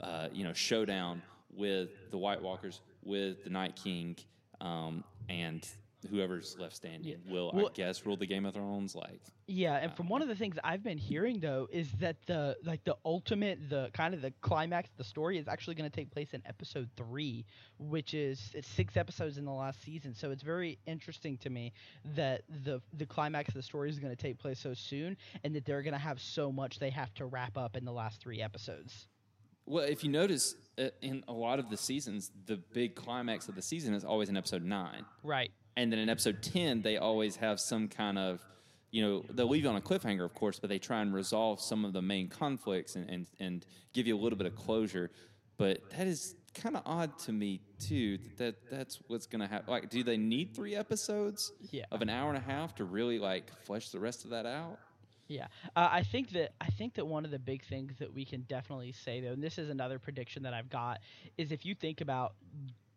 [0.00, 1.22] uh, you know, showdown
[1.54, 4.16] with the White Walkers, with the Night King,
[4.60, 5.66] um, and
[6.08, 8.94] whoever's left standing will, Well- I guess, rule the Game of Thrones.
[8.94, 12.56] Like, Yeah, and from one of the things I've been hearing though is that the
[12.64, 15.94] like the ultimate the kind of the climax of the story is actually going to
[15.94, 17.44] take place in episode 3,
[17.78, 20.14] which is it's 6 episodes in the last season.
[20.14, 21.72] So it's very interesting to me
[22.14, 25.54] that the the climax of the story is going to take place so soon and
[25.54, 28.20] that they're going to have so much they have to wrap up in the last
[28.20, 29.08] 3 episodes.
[29.66, 33.54] Well, if you notice uh, in a lot of the seasons, the big climax of
[33.54, 35.04] the season is always in episode nine.
[35.22, 35.52] Right.
[35.80, 38.44] And then in episode 10, they always have some kind of,
[38.90, 41.58] you know, they'll leave you on a cliffhanger, of course, but they try and resolve
[41.58, 43.64] some of the main conflicts and, and, and
[43.94, 45.10] give you a little bit of closure.
[45.56, 49.46] But that is kind of odd to me, too, that, that that's what's going to
[49.46, 49.70] happen.
[49.70, 51.84] Like, do they need three episodes Yeah.
[51.90, 54.78] of an hour and a half to really, like, flesh the rest of that out?
[55.28, 58.24] Yeah, uh, I think that I think that one of the big things that we
[58.24, 60.98] can definitely say though, and this is another prediction that I've got,
[61.38, 62.34] is if you think about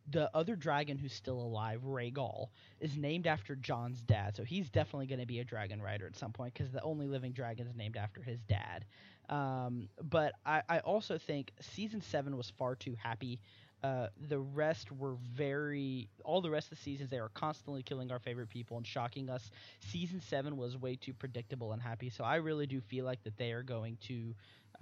[0.10, 2.48] the other dragon who's still alive, Rhaegal,
[2.80, 6.16] is named after Jon's dad, so he's definitely going to be a dragon rider at
[6.16, 8.86] some point because the only living dragon is named after his dad.
[9.30, 13.40] Um, but I, I also think season seven was far too happy.
[13.82, 18.10] Uh, the rest were very all the rest of the seasons they were constantly killing
[18.14, 19.52] our favorite people and shocking us
[19.82, 23.36] season seven was way too predictable and happy so i really do feel like that
[23.36, 24.34] they are going to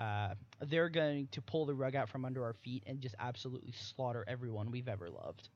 [0.02, 3.72] uh, they're going to pull the rug out from under our feet and just absolutely
[3.72, 5.50] slaughter everyone we've ever loved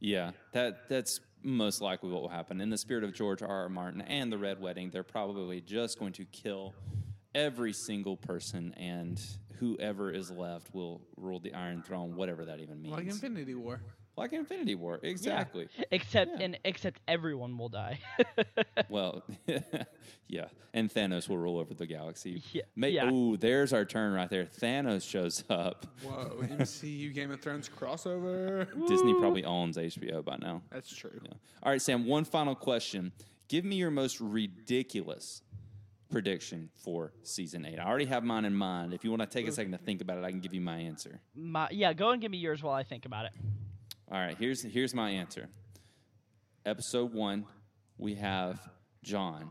[0.00, 2.60] Yeah, that that's most likely what will happen.
[2.60, 3.48] In the spirit of George R.
[3.48, 3.68] R.
[3.68, 6.74] Martin and the Red Wedding, they're probably just going to kill
[7.34, 9.20] every single person, and
[9.58, 12.94] whoever is left will rule the Iron Throne, whatever that even means.
[12.94, 13.80] Like Infinity War.
[14.16, 15.68] Like Infinity War, exactly.
[15.90, 16.44] except Yeah.
[16.44, 17.98] and except everyone will die
[18.88, 19.22] Well,
[20.28, 22.42] yeah, and Thanos will rule over the galaxy.
[22.52, 23.10] Yeah, May- yeah.
[23.12, 24.46] Ooh, there's our turn right there.
[24.46, 25.86] Thanos shows up.
[26.02, 28.66] Whoa, MCU Game of Thrones crossover.
[28.88, 30.62] Disney probably owns HBO by now.
[30.70, 31.20] That's true.
[31.22, 31.32] Yeah.
[31.62, 33.12] All right, Sam, one final question.
[33.48, 35.42] Give me your most ridiculous
[36.08, 37.78] prediction for season eight.
[37.78, 38.94] I already have mine in mind.
[38.94, 40.60] If you want to take a second to think about it, I can give you
[40.60, 41.20] my answer.
[41.34, 43.32] my yeah go and give me yours while i think about it
[44.08, 45.48] All right, here's here's my answer.
[46.64, 47.44] Episode one,
[47.98, 48.60] we have
[49.02, 49.50] Jon.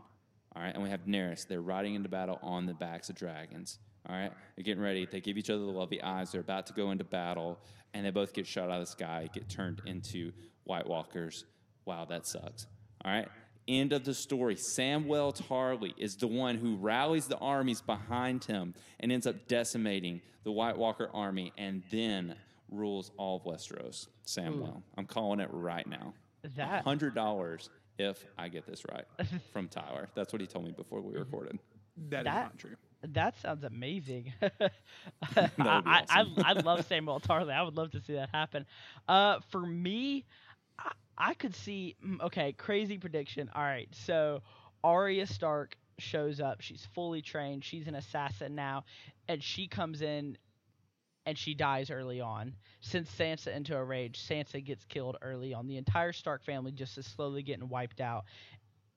[0.54, 1.46] All right, and we have Daenerys.
[1.46, 3.78] They're riding into battle on the backs of dragons.
[4.08, 5.06] All right, they're getting ready.
[5.10, 6.30] They give each other the lovely eyes.
[6.32, 7.58] They're about to go into battle,
[7.92, 10.32] and they both get shot out of the sky, get turned into
[10.64, 11.44] White Walkers.
[11.84, 12.66] Wow, that sucks.
[13.04, 13.28] All right.
[13.68, 14.56] End of the story.
[14.56, 20.22] Samwell Tarly is the one who rallies the armies behind him and ends up decimating
[20.44, 22.36] the White Walker army and then
[22.70, 24.08] rules all of Westeros.
[24.26, 24.82] Samwell.
[24.96, 26.14] I'm calling it right now.
[26.56, 29.04] that Hundred dollars if I get this right
[29.52, 30.08] from Tyler.
[30.14, 31.58] That's what he told me before we recorded.
[32.10, 32.76] That is That- not true.
[33.12, 34.32] That sounds amazing.
[34.40, 34.48] be
[35.36, 36.34] I, I, awesome.
[36.44, 37.52] I, I love Samwell Tarly.
[37.52, 38.66] I would love to see that happen.
[39.06, 40.24] Uh, for me,
[40.78, 41.94] I, I could see.
[42.04, 43.50] mm, Okay, crazy prediction.
[43.54, 44.42] All right, so
[44.82, 46.62] Arya Stark shows up.
[46.62, 47.64] She's fully trained.
[47.64, 48.84] She's an assassin now,
[49.28, 50.36] and she comes in
[51.26, 52.54] and she dies early on.
[52.80, 54.18] Sends Sansa into a rage.
[54.26, 55.66] Sansa gets killed early on.
[55.66, 58.24] The entire Stark family just is slowly getting wiped out.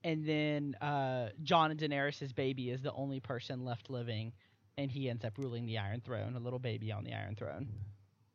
[0.04, 4.32] And then uh, Jon and Daenerys' baby is the only person left living,
[4.78, 7.68] and he ends up ruling the Iron Throne, a little baby on the Iron Throne.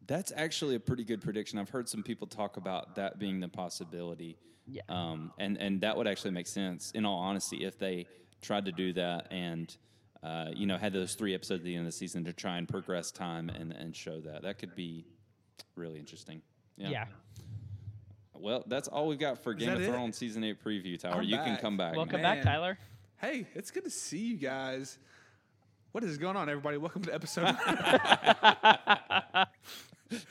[0.06, 1.58] That's actually a pretty good prediction.
[1.58, 4.36] I've heard some people talk about that being the possibility.
[4.66, 4.82] Yeah.
[4.90, 8.06] Um, and, and that would actually make sense, in all honesty, if they
[8.42, 9.74] tried to do that and,
[10.24, 12.56] uh, you know, had those three episodes at the end of the season to try
[12.56, 14.42] and progress time and, and show that.
[14.42, 15.04] That could be
[15.76, 16.40] really interesting.
[16.76, 16.88] Yeah.
[16.88, 17.04] Yeah.
[18.32, 19.84] Well, that's all we've got for Game of?
[19.84, 21.16] Thrones season eight preview, Tyler.
[21.16, 21.94] I'm you can come back.
[21.94, 22.36] Welcome man.
[22.36, 22.78] back, Tyler.
[23.20, 24.98] Hey, it's good to see you guys.
[25.92, 26.76] What is going on, everybody?
[26.76, 27.44] Welcome to episode.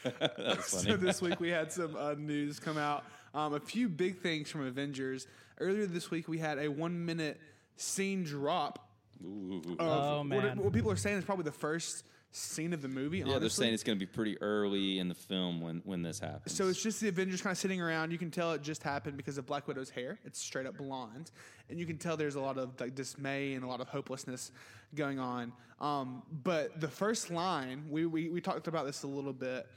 [0.03, 0.95] That's so funny.
[0.97, 3.03] this week we had some uh, news come out.
[3.33, 5.27] Um, a few big things from Avengers.
[5.59, 7.39] Earlier this week we had a one-minute
[7.77, 8.82] scene drop.
[9.23, 9.61] Ooh.
[9.79, 10.57] Oh, what, man.
[10.57, 13.19] what people are saying is probably the first scene of the movie.
[13.19, 13.65] yeah, they're honestly.
[13.65, 16.55] saying it's going to be pretty early in the film when, when this happens.
[16.55, 18.11] So it's just the Avengers kind of sitting around.
[18.11, 20.19] You can tell it just happened because of Black Widow's hair.
[20.25, 21.31] It's straight up blonde,
[21.69, 24.51] and you can tell there's a lot of like dismay and a lot of hopelessness
[24.95, 25.53] going on.
[25.79, 29.67] Um, but the first line, we, we we talked about this a little bit.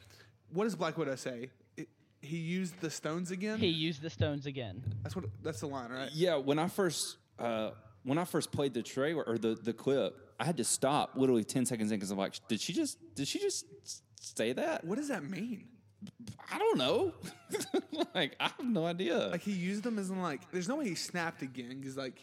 [0.53, 1.51] What does Black Widow say?
[1.77, 1.89] It,
[2.23, 3.59] he used the stones again.
[3.59, 4.83] He used the stones again.
[5.03, 5.27] that's what.
[5.43, 6.11] That's the line, right?
[6.13, 7.71] Yeah, when I first uh,
[8.07, 11.45] when I first played the trailer or the, the clip, I had to stop literally
[11.45, 13.67] ten seconds in because I'm like, did she just did she just
[14.21, 14.85] say that?
[14.85, 15.67] What does that mean?
[16.53, 17.15] I don't know.
[18.15, 19.19] like I have no idea.
[19.19, 20.41] Like he used them as in like.
[20.53, 22.23] There's no way he snapped again because like.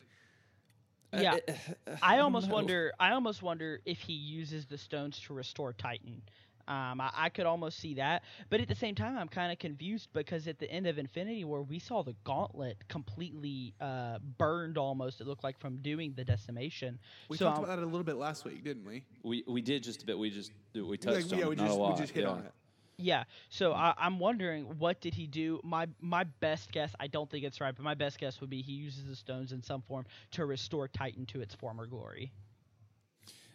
[1.11, 1.37] Yeah.
[1.47, 2.55] uh, I don't almost know.
[2.55, 2.93] wonder.
[2.99, 6.21] I almost wonder if he uses the stones to restore Titan.
[6.67, 9.59] Um, I, I could almost see that, but at the same time, I'm kind of
[9.59, 14.77] confused because at the end of Infinity War, we saw the Gauntlet completely uh, burned,
[14.77, 15.19] almost.
[15.19, 16.99] It looked like from doing the decimation.
[17.29, 19.03] We so talked I'm- about that a little bit last week, didn't we?
[19.23, 20.17] we we did just a bit.
[20.17, 21.93] We just we touched Like, on yeah, it, we not a lot.
[21.93, 22.29] we just hit yeah.
[22.29, 22.51] on it.
[22.97, 25.59] Yeah, so I, I'm wondering what did he do?
[25.63, 28.61] My my best guess, I don't think it's right, but my best guess would be
[28.61, 32.31] he uses the stones in some form to restore Titan to its former glory.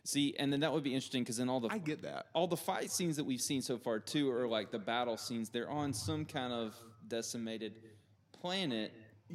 [0.09, 2.29] See, and then that would be interesting because then all the I get that.
[2.33, 5.51] all the fight scenes that we've seen so far too are like the battle scenes.
[5.51, 6.75] They're on some kind of
[7.09, 7.75] decimated
[8.33, 8.91] planet,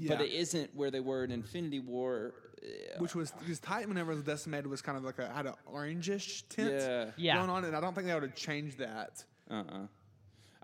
[0.07, 2.33] but it isn't where they were in Infinity War.
[2.63, 2.67] Uh,
[2.97, 5.53] Which was because Titan, whenever it was decimated, was kind of like a had an
[5.71, 7.05] orangish tint Yeah.
[7.17, 7.37] Yeah.
[7.37, 9.23] going on, and I don't think they would have changed that.
[9.51, 9.85] Uh-uh.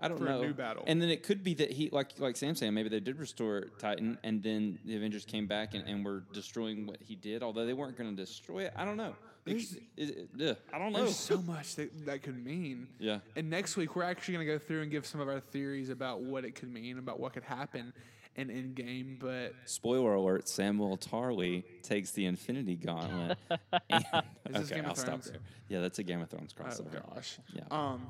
[0.00, 0.42] I don't For a know.
[0.42, 0.82] new battle.
[0.88, 3.66] And then it could be that he, like like Sam saying, maybe they did restore
[3.78, 7.64] Titan, and then the Avengers came back and, and were destroying what he did, although
[7.64, 8.72] they weren't going to destroy it.
[8.74, 9.14] I don't know.
[9.46, 10.98] It, There's- it- it- ugh, I don't know.
[11.04, 12.88] There's so much that that could mean.
[12.98, 13.20] Yeah.
[13.36, 15.88] And next week we're actually going to go through and give some of our theories
[15.88, 17.92] about what it could mean, about what could happen
[18.36, 19.18] in Endgame.
[19.18, 23.38] But Spoiler alert: Samwell Tarly takes the Infinity Gauntlet.
[23.90, 24.12] and, Is
[24.52, 25.24] this okay, Game of I'll stop Thrones?
[25.30, 25.40] there.
[25.68, 27.14] Yeah, that's a Game of Thrones oh crossover.
[27.14, 27.38] gosh.
[27.54, 27.62] Yeah.
[27.70, 28.06] Um.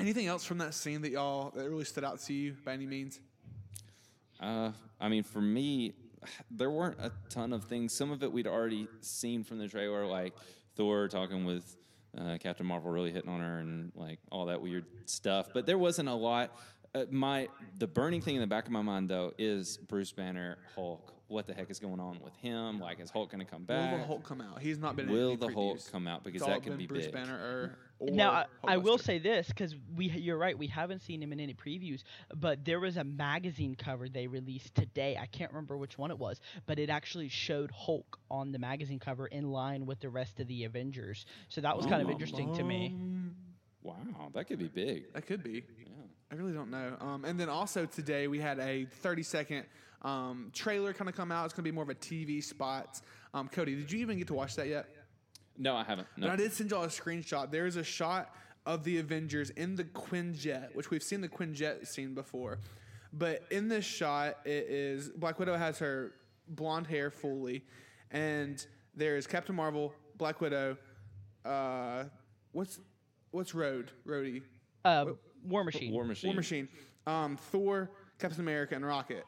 [0.00, 2.86] Anything else from that scene that y'all that really stood out to you by any
[2.86, 3.20] means?
[4.40, 5.92] Uh, I mean, for me,
[6.50, 7.92] there weren't a ton of things.
[7.92, 10.34] Some of it we'd already seen from the trailer, like
[10.76, 11.76] Thor talking with
[12.18, 15.48] uh, Captain Marvel, really hitting on her, and like all that weird stuff.
[15.52, 16.56] But there wasn't a lot.
[16.94, 17.48] Uh, my
[17.78, 21.14] the burning thing in the back of my mind though is Bruce Banner, Hulk.
[21.32, 22.78] What the heck is going on with him?
[22.78, 23.92] Like, is Hulk going to come back?
[23.92, 24.60] Will the Hulk come out?
[24.60, 25.10] He's not been.
[25.10, 25.90] Will any the Hulk previews.
[25.90, 26.22] come out?
[26.22, 27.14] Because It's that could be Bruce big.
[27.14, 27.78] Banner or.
[28.00, 31.32] or now I, I will say this because we you're right we haven't seen him
[31.32, 32.02] in any previews
[32.34, 36.18] but there was a magazine cover they released today i can't remember which one it
[36.18, 40.40] was but it actually showed hulk on the magazine cover in line with the rest
[40.40, 42.96] of the avengers so that was kind of interesting to me
[43.82, 43.96] Wow,
[44.34, 45.12] that could be big.
[45.12, 45.64] That could be.
[45.80, 45.88] Yeah.
[46.30, 46.96] I really don't know.
[47.00, 49.64] Um, and then also today we had a 30 second
[50.02, 51.44] um, trailer kind of come out.
[51.46, 53.00] It's going to be more of a TV spot.
[53.34, 54.88] Um, Cody, did you even get to watch that yet?
[55.58, 56.08] No, I haven't.
[56.16, 56.26] No.
[56.26, 57.50] But I did send y'all a screenshot.
[57.50, 58.34] There is a shot
[58.66, 62.58] of the Avengers in the Quinjet, which we've seen the Quinjet scene before.
[63.12, 66.12] But in this shot, it is Black Widow has her
[66.48, 67.64] blonde hair fully,
[68.10, 70.76] and there is Captain Marvel, Black Widow.
[71.44, 72.04] Uh,
[72.52, 72.80] what's
[73.30, 73.92] what's Road?
[74.06, 74.42] Rhodey.
[74.84, 75.06] uh,
[75.44, 76.28] war machine War Machine.
[76.28, 76.68] War Machine,
[77.06, 79.24] um, Thor, Captain America, and Rocket.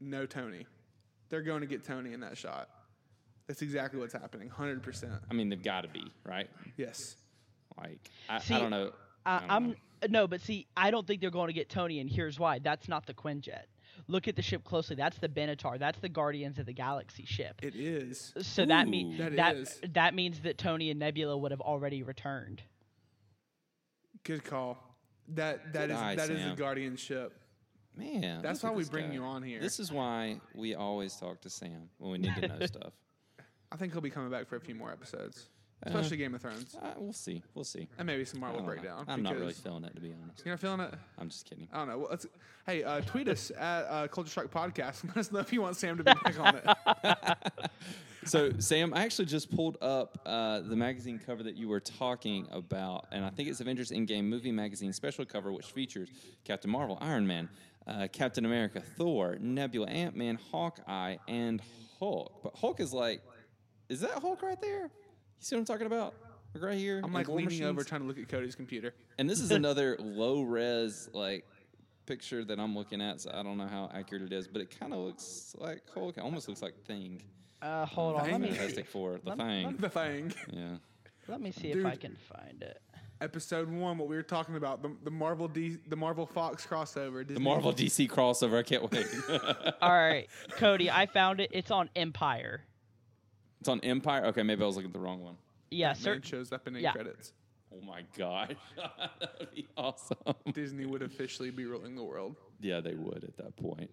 [0.00, 0.66] No Tony.
[1.28, 2.68] They're going to get Tony in that shot.
[3.46, 4.48] That's exactly what's happening.
[4.48, 5.12] Hundred percent.
[5.30, 6.48] I mean, they've got to be right.
[6.76, 7.16] Yes.
[7.78, 8.92] Like, I, See, I don't know.
[9.26, 9.74] I I, don't I'm know.
[10.08, 12.58] no, but see, I don't think they're going to get Tony, and here's why.
[12.58, 13.64] That's not the Quinjet.
[14.08, 14.96] Look at the ship closely.
[14.96, 15.78] That's the Benatar.
[15.78, 17.60] That's the Guardians of the Galaxy ship.
[17.62, 18.32] It is.
[18.40, 18.90] So that Ooh.
[18.90, 19.80] means That that is.
[19.92, 22.62] that means that Tony and Nebula would have already returned.
[24.24, 24.78] Good call.
[25.28, 26.50] That that Good is eye, that is Sam.
[26.50, 27.32] the Guardian ship.
[28.00, 29.14] Man, That's why we bring guy.
[29.14, 29.60] you on here.
[29.60, 32.92] This is why we always talk to Sam when we need to know stuff.
[33.70, 35.48] I think he'll be coming back for a few more episodes,
[35.86, 37.42] Uh, especially Game of Thrones, Uh, we'll see.
[37.54, 37.86] We'll see.
[37.98, 39.04] and maybe some Marvel breakdown.
[39.06, 40.42] I'm not really feeling it to be honest.
[40.44, 40.94] You're not feeling it.
[41.18, 41.68] I'm just kidding.
[41.72, 41.98] I don't know.
[41.98, 42.26] Well, let's,
[42.66, 45.62] hey, uh, tweet us at uh, Culture Strike Podcast and let us know if you
[45.62, 47.40] want Sam to be back on it.
[48.26, 52.46] So, Sam, I actually just pulled up uh, the magazine cover that you were talking
[52.50, 56.10] about, and I think it's Avengers Endgame Movie Magazine special cover, which features
[56.44, 57.48] Captain Marvel, Iron Man,
[57.86, 61.60] uh, Captain America, Thor, Nebula, Ant Man, Hawkeye, and
[61.98, 62.42] Hulk.
[62.42, 63.22] But Hulk is like,
[63.88, 64.82] is that Hulk right there?
[64.84, 64.90] You
[65.40, 66.14] see what I'm talking about?
[66.54, 67.00] Like right here.
[67.02, 68.94] I'm like War leaning over trying to look at Cody's computer.
[69.18, 71.44] And this is another low res like
[72.06, 74.78] picture that I'm looking at, so I don't know how accurate it is, but it
[74.78, 76.16] kind of looks like Hulk.
[76.16, 77.22] It almost looks like Thing.
[77.62, 79.76] Uh, hold on, let me see, Fantastic Four, the Let me- Thing.
[79.78, 80.32] The thing.
[80.50, 80.76] Yeah.
[81.28, 82.80] let me see if I can find it.
[83.20, 87.26] Episode one, what we were talking about, the, the Marvel D, the Marvel Fox crossover.
[87.26, 88.58] The Marvel DC crossover.
[88.58, 89.06] I can't wait.
[89.82, 91.50] All right, Cody, I found it.
[91.52, 92.62] It's on Empire.
[93.60, 94.24] it's on Empire.
[94.26, 95.36] Okay, maybe I was looking at the wrong one.
[95.70, 96.28] Yeah, Batman sir.
[96.28, 96.92] shows up in eight Yeah.
[96.92, 97.34] credits.
[97.72, 98.52] Oh my gosh,
[99.20, 100.16] that would be awesome.
[100.54, 102.36] Disney would officially be ruling the world.
[102.60, 103.90] Yeah, they would at that point.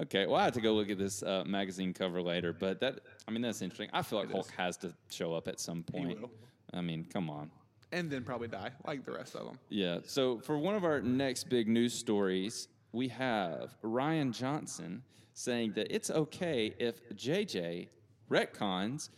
[0.00, 3.00] Okay, well, I have to go look at this uh, magazine cover later, but that,
[3.28, 3.90] I mean, that's interesting.
[3.92, 4.52] I feel like It Hulk is.
[4.52, 6.22] has to show up at some point.
[6.22, 6.30] will.
[6.72, 7.50] I mean, come on.
[7.92, 9.58] And then probably die, like the rest of them.
[9.68, 9.98] Yeah.
[10.06, 15.02] So for one of our next big news stories, we have Rian Johnson
[15.34, 17.88] saying that it's okay if JJ
[18.30, 19.10] retcons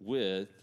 [0.00, 0.61] with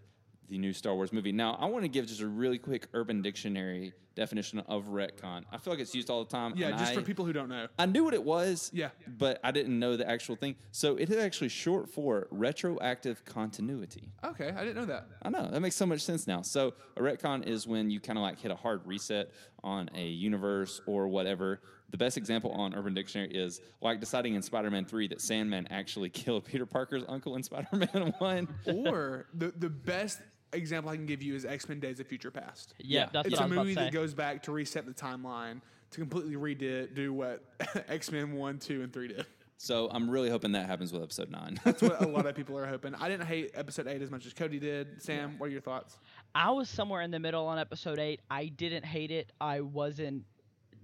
[0.50, 1.32] the new Star Wars movie.
[1.32, 5.43] Now, I want to give just a really quick Urban Dictionary definition of retcon.
[5.52, 6.54] I feel like it's used all the time.
[6.56, 7.68] Yeah, just I, for people who don't know.
[7.78, 8.70] I knew what it was.
[8.74, 8.89] Yeah.
[9.08, 10.56] But I didn't know the actual thing.
[10.72, 14.12] So it is actually short for retroactive continuity.
[14.24, 15.08] Okay, I didn't know that.
[15.22, 16.41] I know that makes so much sense now.
[16.41, 19.32] So a retcon is when you kind of like hit a hard reset
[19.64, 21.62] on a universe or whatever.
[21.91, 26.10] The best example on Urban Dictionary is like deciding in Spider-Man Three that Sandman actually
[26.22, 28.47] killed Peter Parker's uncle in Spider-Man One.
[28.68, 30.20] Or the the best
[30.54, 32.74] example I can give you is X Men: Days of Future Past.
[32.80, 33.10] Yeah, Yeah.
[33.14, 33.86] that's It's what I a was about movie to say.
[33.86, 37.43] that goes back to reset the timeline to completely redo do what
[37.88, 39.26] X Men One, Two, and Three did.
[39.58, 41.60] so I'm really hoping that happens with Episode Nine.
[41.64, 42.93] That's what a lot of people are hoping.
[42.95, 45.02] I didn't hate Episode Eight as much as Cody did.
[45.02, 45.97] Sam, what are your thoughts?
[46.36, 48.22] I was somewhere in the middle on episode eight.
[48.30, 49.32] I didn't hate it.
[49.41, 50.24] I wasn't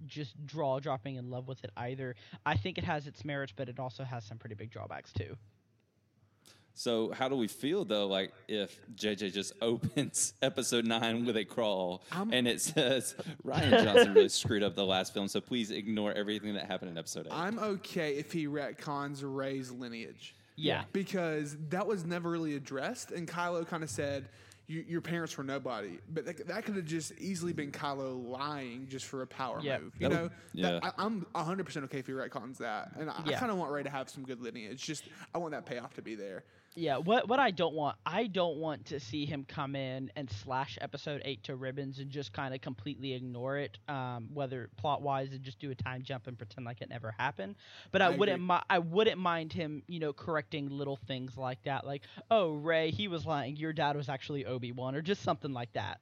[0.06, 2.14] just draw dropping in love with it either.
[2.44, 5.36] I think it has its merits, but it also has some pretty big drawbacks too.
[6.78, 8.06] So how do we feel though?
[8.06, 13.14] Like if JJ just opens episode nine with a crawl I'm- and it says
[13.44, 16.98] Rian Johnson really screwed up the last film, so please ignore everything that happened in
[16.98, 17.32] episode eight.
[17.32, 20.34] I'm okay if he retcons Rey's lineage.
[20.58, 20.84] Yeah.
[20.92, 23.10] because that was never really addressed.
[23.10, 24.28] And Kylo kind of said,
[24.66, 29.04] "Your parents were nobody," but that, that could have just easily been Kylo lying just
[29.06, 29.80] for a power Yep.
[29.82, 29.92] move.
[29.98, 30.30] You That know, would-
[30.64, 30.90] That- yeah.
[30.96, 33.70] I, I'm 100 percent okay if he retcons that, and I, I kind of want
[33.70, 34.82] Rey to have some good lineage.
[34.82, 35.04] Just
[35.34, 36.44] I want that payoff to be there.
[36.78, 40.30] Yeah, what what I don't want, I don't want to see him come in and
[40.30, 45.00] slash episode eight to ribbons and just kind of completely ignore it, um, whether plot
[45.00, 47.54] wise and just do a time jump and pretend like it never happened.
[47.92, 51.62] But I, I wouldn't, mi- I wouldn't mind him, you know, correcting little things like
[51.64, 55.22] that, like, oh Rey, he was lying, your dad was actually Obi Wan, or just
[55.22, 56.00] something like that.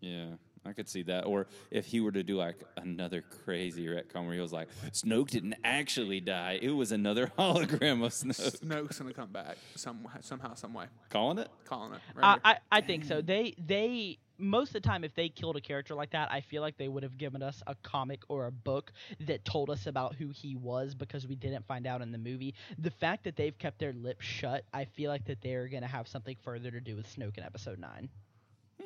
[0.00, 0.34] yeah,
[0.64, 1.24] I could see that.
[1.24, 5.30] Or if he were to do like another crazy retcon where he was like, Snoke
[5.30, 8.60] didn't actually die; it was another hologram of Snoke.
[8.60, 10.86] Snoke's gonna come back some somehow, some way.
[11.10, 11.48] Calling it?
[11.64, 12.00] Calling it.
[12.16, 12.40] I, Right here.
[12.44, 13.20] I, I think so.
[13.20, 16.62] They they most of the time, if they killed a character like that, I feel
[16.62, 20.14] like they would have given us a comic or a book that told us about
[20.14, 22.54] who he was because we didn't find out in the movie.
[22.78, 26.08] The fact that they've kept their lips shut, I feel like that they're gonna have
[26.08, 28.08] something further to do with Snoke in Episode Nine.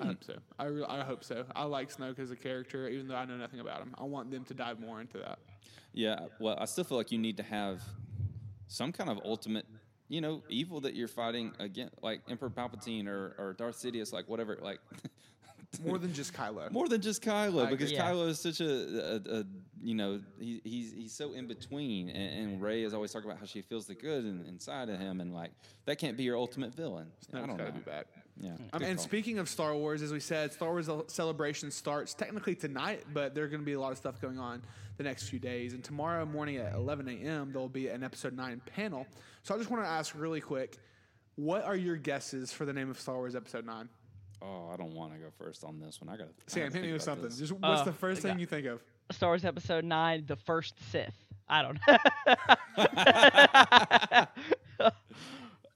[0.03, 0.33] I hope hmm.
[0.33, 0.39] so.
[0.59, 1.45] I, re- I hope so.
[1.55, 3.95] I like Snoke as a character, even though I know nothing about him.
[3.99, 5.39] I want them to dive more into that.
[5.93, 6.27] Yeah.
[6.41, 7.83] Well, I still feel like you need to have
[8.69, 9.67] some kind of ultimate,
[10.09, 14.29] you know, evil that you're fighting against, like Emperor Palpatine or, or Darth Sidious, like
[14.29, 14.81] whatever, like.
[15.85, 16.71] More than just Kylo.
[16.71, 17.97] More than just Kylo, I because agree.
[17.97, 18.11] Yeah.
[18.11, 19.45] Kylo is such a, a, a
[19.83, 23.41] you know, he, he's he's so in between, and, and Rey is always talking about
[23.41, 25.51] how she feels the good in, inside of him, and like
[25.87, 27.07] that can't be your ultimate villain.
[27.33, 27.71] I don't gotta know.
[27.71, 28.07] be back.
[28.41, 28.51] Yeah.
[28.51, 29.05] Um, good and call.
[29.05, 33.51] speaking of Star Wars, as we said, Star Wars celebration starts technically tonight, but there's
[33.51, 34.63] going to be a lot of stuff going on
[34.97, 35.75] the next few days.
[35.75, 39.07] And tomorrow morning at 11 a.m., there'll be an episode 9 panel.
[39.43, 40.79] So I just want to ask really quick
[41.37, 43.89] what are your guesses for the name of Star Wars episode 9?
[44.43, 46.09] oh, I don't want to go first on this one.
[46.13, 46.35] I got to.
[46.47, 47.31] Sam, hit me with something.
[47.31, 48.83] Just what's Uh, the first thing you think of?
[49.13, 51.15] Star Wars Episode Nine, the first Sith.
[51.49, 51.97] I don't know.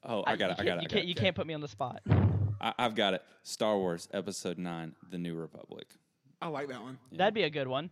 [0.09, 0.57] Oh, I got it.
[0.61, 0.83] I got it.
[0.83, 1.09] You can't, you, can't, it.
[1.09, 2.01] you can't put me on the spot.
[2.61, 3.23] I, I've got it.
[3.43, 5.87] Star Wars Episode Nine: The New Republic.
[6.41, 6.99] I like that one.
[7.11, 7.19] Yeah.
[7.19, 7.91] That'd be a good one.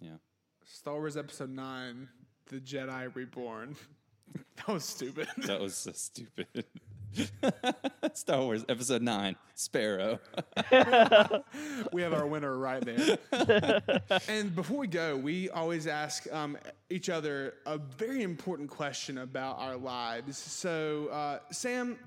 [0.00, 0.16] Yeah.
[0.64, 2.08] Star Wars episode 9,
[2.46, 3.76] The Jedi Reborn.
[4.56, 5.28] that was stupid.
[5.38, 6.64] That was so stupid.
[8.14, 10.18] Star Wars Episode Nine: Sparrow.
[11.92, 13.18] we have our winner right there.
[14.28, 16.56] and before we go, we always ask um,
[16.88, 20.38] each other a very important question about our lives.
[20.38, 21.98] So, uh, Sam,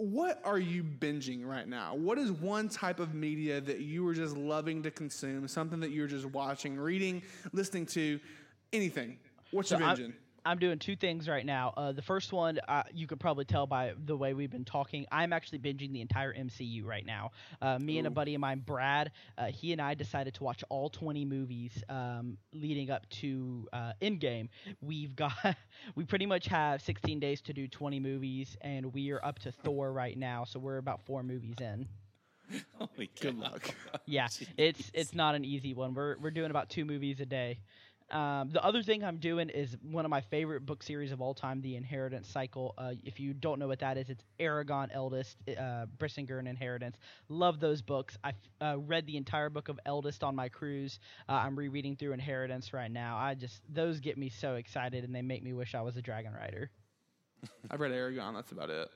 [0.00, 1.94] what are you binging right now?
[1.94, 5.46] What is one type of media that you are just loving to consume?
[5.46, 7.22] Something that you're just watching, reading,
[7.52, 8.18] listening to,
[8.72, 9.18] anything?
[9.50, 10.14] What's So your binging?
[10.44, 11.72] I'm doing two things right now.
[11.76, 15.06] Uh, the first one, uh, you could probably tell by the way we've been talking.
[15.10, 17.30] I'm actually binging the entire MCU right now.
[17.60, 20.64] Uh, me and a buddy of mine, Brad, uh, he and I decided to watch
[20.68, 24.48] all 20 movies um, leading up to uh, Endgame.
[24.80, 25.32] We've got,
[25.94, 29.52] we pretty much have 16 days to do 20 movies, and we are up to
[29.52, 30.44] Thor right now.
[30.44, 31.88] So we're about four movies in.
[32.74, 33.50] Holy Good cow.
[33.50, 33.74] luck.
[34.06, 35.94] Yeah, it's it's not an easy one.
[35.94, 37.60] We're we're doing about two movies a day.
[38.10, 41.34] Um, the other thing I'm doing is one of my favorite book series of all
[41.34, 42.74] time, The Inheritance Cycle.
[42.76, 46.96] Uh, if you don't know what that is, it's Eragon Eldest, uh, Brisingr and Inheritance.
[47.28, 48.18] Love those books.
[48.24, 50.98] I uh, read the entire book of Eldest on my cruise.
[51.28, 53.16] Uh, I'm rereading through Inheritance right now.
[53.16, 56.02] I just those get me so excited and they make me wish I was a
[56.02, 56.70] dragon rider.
[57.70, 58.34] I've read Eragon.
[58.34, 58.90] That's about it.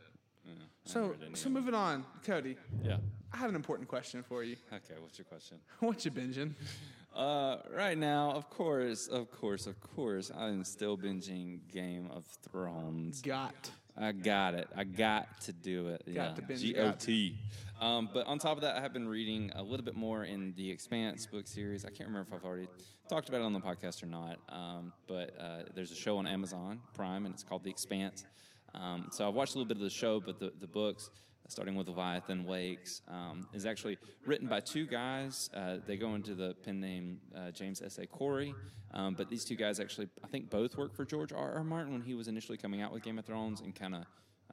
[0.45, 0.53] Yeah,
[0.85, 2.57] So, so moving on, Cody.
[2.85, 2.99] Yeah.
[3.33, 4.57] I have an important question for you.
[4.73, 4.95] Okay.
[5.01, 5.59] What's your question?
[5.81, 6.55] What you binging?
[7.15, 13.23] Uh, right now, of course, of course, of course, I'm still binging Game of Thrones.
[13.23, 13.71] Got.
[13.97, 14.69] I got it.
[14.77, 16.03] I got to do it.
[16.07, 16.35] Got yeah.
[16.35, 16.77] to binge G.
[16.77, 17.37] O T.
[17.81, 20.53] Um, but on top of that, I have been reading a little bit more in
[20.57, 21.85] the Expanse book series.
[21.85, 22.69] I can't remember if I've already
[23.09, 24.39] talked about it on the podcast or not.
[24.49, 28.25] Um, but uh, there's a show on Amazon Prime, and it's called The Expanse.
[28.75, 31.11] Um, so I've watched a little bit of the show, but the, the books,
[31.49, 35.51] starting with Leviathan Wakes, um, is actually written by two guys.
[35.55, 37.99] Uh, they go into the pen name uh, James S.
[37.99, 38.07] A.
[38.07, 38.55] Corey.
[38.93, 41.55] Um, but these two guys actually, I think, both worked for George R.
[41.55, 41.65] R.
[41.65, 44.05] Martin when he was initially coming out with Game of Thrones and kind of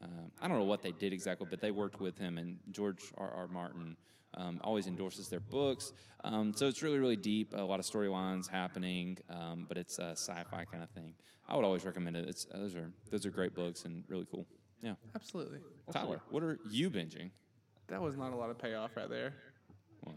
[0.02, 0.08] uh,
[0.42, 3.32] I don't know what they did exactly, but they worked with him, and George R.
[3.32, 3.48] R.
[3.48, 3.96] Martin
[4.34, 5.94] um, always endorses their books.
[6.24, 7.54] Um, so it's really, really deep.
[7.56, 11.14] A lot of storylines happening, um, but it's a sci-fi kind of thing.
[11.48, 12.28] I would always recommend it.
[12.28, 14.46] It's, uh, those are those are great books and really cool.
[14.82, 15.60] Yeah, Absolutely.
[15.92, 17.30] Tyler, what are you binging?
[17.88, 19.34] That was not a lot of payoff right there.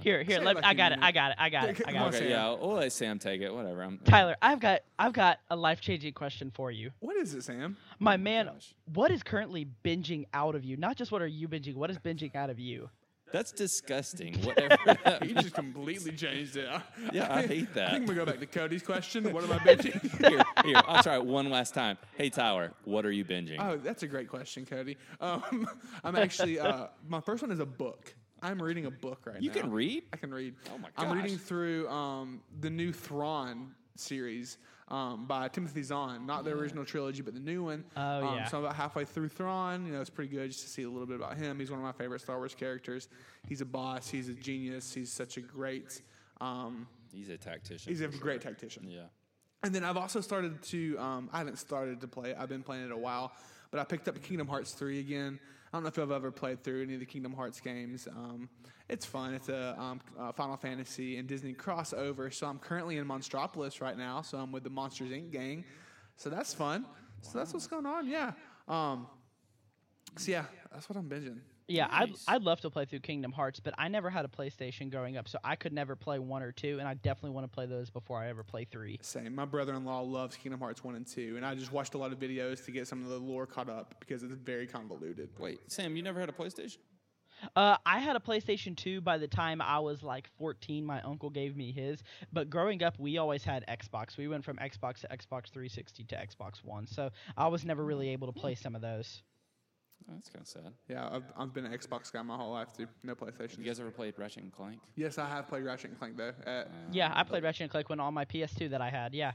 [0.01, 0.41] Here, here.
[0.41, 0.99] Let, like I got it.
[1.03, 1.37] I got it.
[1.39, 1.83] I got it.
[1.87, 2.17] I on, got it.
[2.17, 3.53] Okay, yeah, we'll let Sam take it.
[3.53, 3.83] Whatever.
[3.83, 6.91] I'm, Tyler, I've got I've got a life changing question for you.
[7.01, 7.77] What is it, Sam?
[7.79, 8.75] Oh my man, gosh.
[8.95, 10.77] what is currently binging out of you?
[10.79, 12.89] Not just what are you binging, what is binging out of you?
[13.33, 14.35] That's disgusting.
[14.43, 14.77] Whatever.
[15.05, 16.69] that He just completely changed it.
[17.13, 17.89] Yeah, I hate that.
[17.91, 19.33] I think we go back to Cody's question.
[19.33, 20.29] What am I binging?
[20.29, 21.99] here, here, I'll try it one last time.
[22.17, 23.57] Hey, Tyler, what are you binging?
[23.59, 24.97] oh, that's a great question, Cody.
[25.21, 25.69] Um,
[26.05, 28.15] I'm actually uh, my first one is a book.
[28.43, 29.41] I'm reading a book right now.
[29.41, 29.61] you now.
[29.63, 30.05] can read?
[30.13, 30.55] I can read.
[30.73, 31.07] Oh my god.
[31.07, 34.59] I'm reading through um, the new Thrawn series
[34.89, 37.85] um, by Timothy Zahn, not the original trilogy, but the new one.
[37.97, 38.49] Oh, um, yeah.
[38.49, 39.87] So I'm about halfway through Thrawn.
[39.87, 41.59] You know, it's pretty good just to see a little bit about him.
[41.59, 43.09] He's one of my favorite Star Wars characters.
[43.49, 44.09] He's a boss.
[44.09, 44.93] He's a genius.
[44.93, 46.03] He's such a great.
[46.41, 47.93] Um, He's a tactician.
[47.93, 48.89] he's a for great tactician.
[48.89, 49.03] Yeah.
[49.63, 52.35] And then I've also started to, um, I haven't started to play.
[52.35, 53.33] I've been playing it a while,
[53.71, 55.39] but I picked up Kingdom Hearts 3 again.
[55.75, 58.07] I don't know if you've ever played through any of the Kingdom Hearts games.
[58.07, 58.49] Um,
[58.89, 59.35] it's fun.
[59.35, 62.33] It's a um, uh, Final Fantasy and Disney crossover.
[62.33, 64.23] So I'm currently in Monstropolis right now.
[64.23, 65.33] So I'm with the Monsters Inc.
[65.33, 65.65] gang.
[66.15, 66.87] So that's fun.
[67.23, 68.07] So that's what's going on.
[68.07, 68.35] Yeah.
[68.69, 69.09] Um,
[70.17, 71.41] so yeah, that's what I'm binging.
[71.69, 72.25] Yeah, Nice.
[72.29, 75.17] I'd, I'd love to play through Kingdom Hearts, but I never had a PlayStation growing
[75.17, 77.67] up, so I could never play one or two, and I definitely want to play
[77.67, 78.99] those before I ever play three.
[79.03, 79.35] Same.
[79.35, 82.19] My brother-in-law loves Kingdom Hearts 1 and 2, and I just watched a lot of
[82.19, 85.31] videos to get some of the lore caught up because it's very convoluted.
[85.39, 86.79] Wait, Sam, you never had a PlayStation?
[87.57, 90.85] Uh, I had a PlayStation 2 by the time I was like 14.
[90.85, 92.03] My uncle gave me his.
[92.33, 94.17] But growing up, we always had Xbox.
[94.17, 96.87] We went from Xbox to Xbox 360 to Xbox One.
[96.87, 99.23] So I was never really able to play some of those.
[100.09, 100.73] Oh, that's kind of sad.
[100.89, 102.87] Yeah, I've, I've been an Xbox guy my whole life too.
[103.03, 103.59] No PlayStation.
[103.59, 104.79] You guys ever played Ratchet and Clank?
[104.97, 106.33] Yes, I have played Ratchet and Clank though.
[106.47, 109.15] Uh, Yeah, I played Ratchet and Clank when on my PS2 that I had.
[109.15, 109.33] Yeah.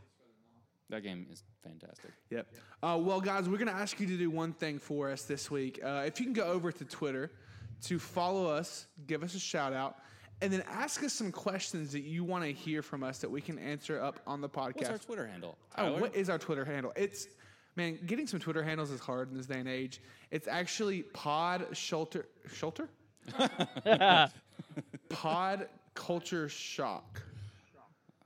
[0.90, 2.12] That game is fantastic.
[2.32, 2.48] yep.
[2.82, 5.80] Uh, well, guys, we're gonna ask you to do one thing for us this week.
[5.84, 7.32] Uh, if you can go over to Twitter
[7.84, 9.98] to follow us, give us a shout out,
[10.42, 13.40] and then ask us some questions that you want to hear from us that we
[13.42, 14.76] can answer up on the podcast.
[14.78, 15.58] What's our Twitter handle?
[15.78, 16.92] Oh, what is our Twitter handle?
[16.96, 17.28] It's
[17.76, 20.02] man, getting some Twitter handles is hard in this day and age.
[20.32, 22.90] It's actually Pod Shelter Shelter?
[25.10, 27.22] Pod Culture Shock.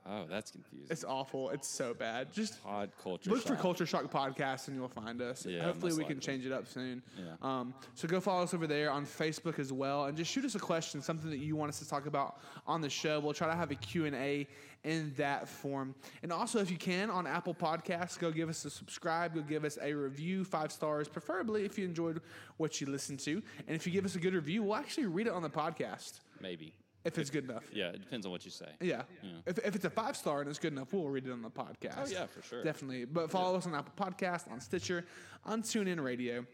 [0.06, 0.86] Oh, that's confusing.
[0.90, 1.50] It's awful.
[1.50, 2.32] It's so bad.
[2.32, 3.30] Just Pod culture.
[3.30, 3.58] look for Shock.
[3.60, 5.46] Culture Shock podcast and you'll find us.
[5.46, 6.20] Yeah, Hopefully we can likely.
[6.20, 7.02] change it up soon.
[7.18, 7.34] Yeah.
[7.42, 10.54] Um, so go follow us over there on Facebook as well, and just shoot us
[10.54, 13.20] a question, something that you want us to talk about on the show.
[13.20, 14.46] We'll try to have a Q and A
[14.84, 15.94] in that form.
[16.22, 19.34] And also, if you can, on Apple Podcasts, go give us a subscribe.
[19.34, 22.20] Go give us a review, five stars, preferably if you enjoyed
[22.58, 23.42] what you listened to.
[23.66, 26.20] And if you give us a good review, we'll actually read it on the podcast
[26.40, 26.74] Maybe.
[27.04, 27.64] If it's good enough.
[27.72, 28.68] Yeah, it depends on what you say.
[28.80, 29.02] Yeah.
[29.22, 29.30] Yeah.
[29.46, 31.50] If, if it's a five star and it's good enough, we'll read it on the
[31.50, 31.98] podcast.
[31.98, 32.64] Oh, yeah, for sure.
[32.64, 33.04] Definitely.
[33.04, 35.04] But follow us on Apple Podcast, on Stitcher,
[35.44, 36.46] on TuneIn Radio.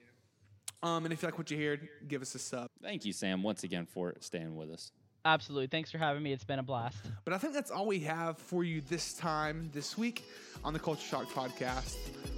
[0.82, 1.78] Um, and if you like what you hear,
[2.08, 2.68] give us a sub.
[2.82, 4.92] Thank you, Sam, once again for staying with us.
[5.24, 5.66] Absolutely.
[5.66, 6.32] Thanks for having me.
[6.32, 6.96] It's been a blast.
[7.24, 10.24] But I think that's all we have for you this time, this week
[10.64, 11.96] on the Culture Shock podcast.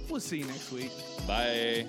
[0.09, 0.91] We'll see you next week.
[1.25, 1.87] Bye.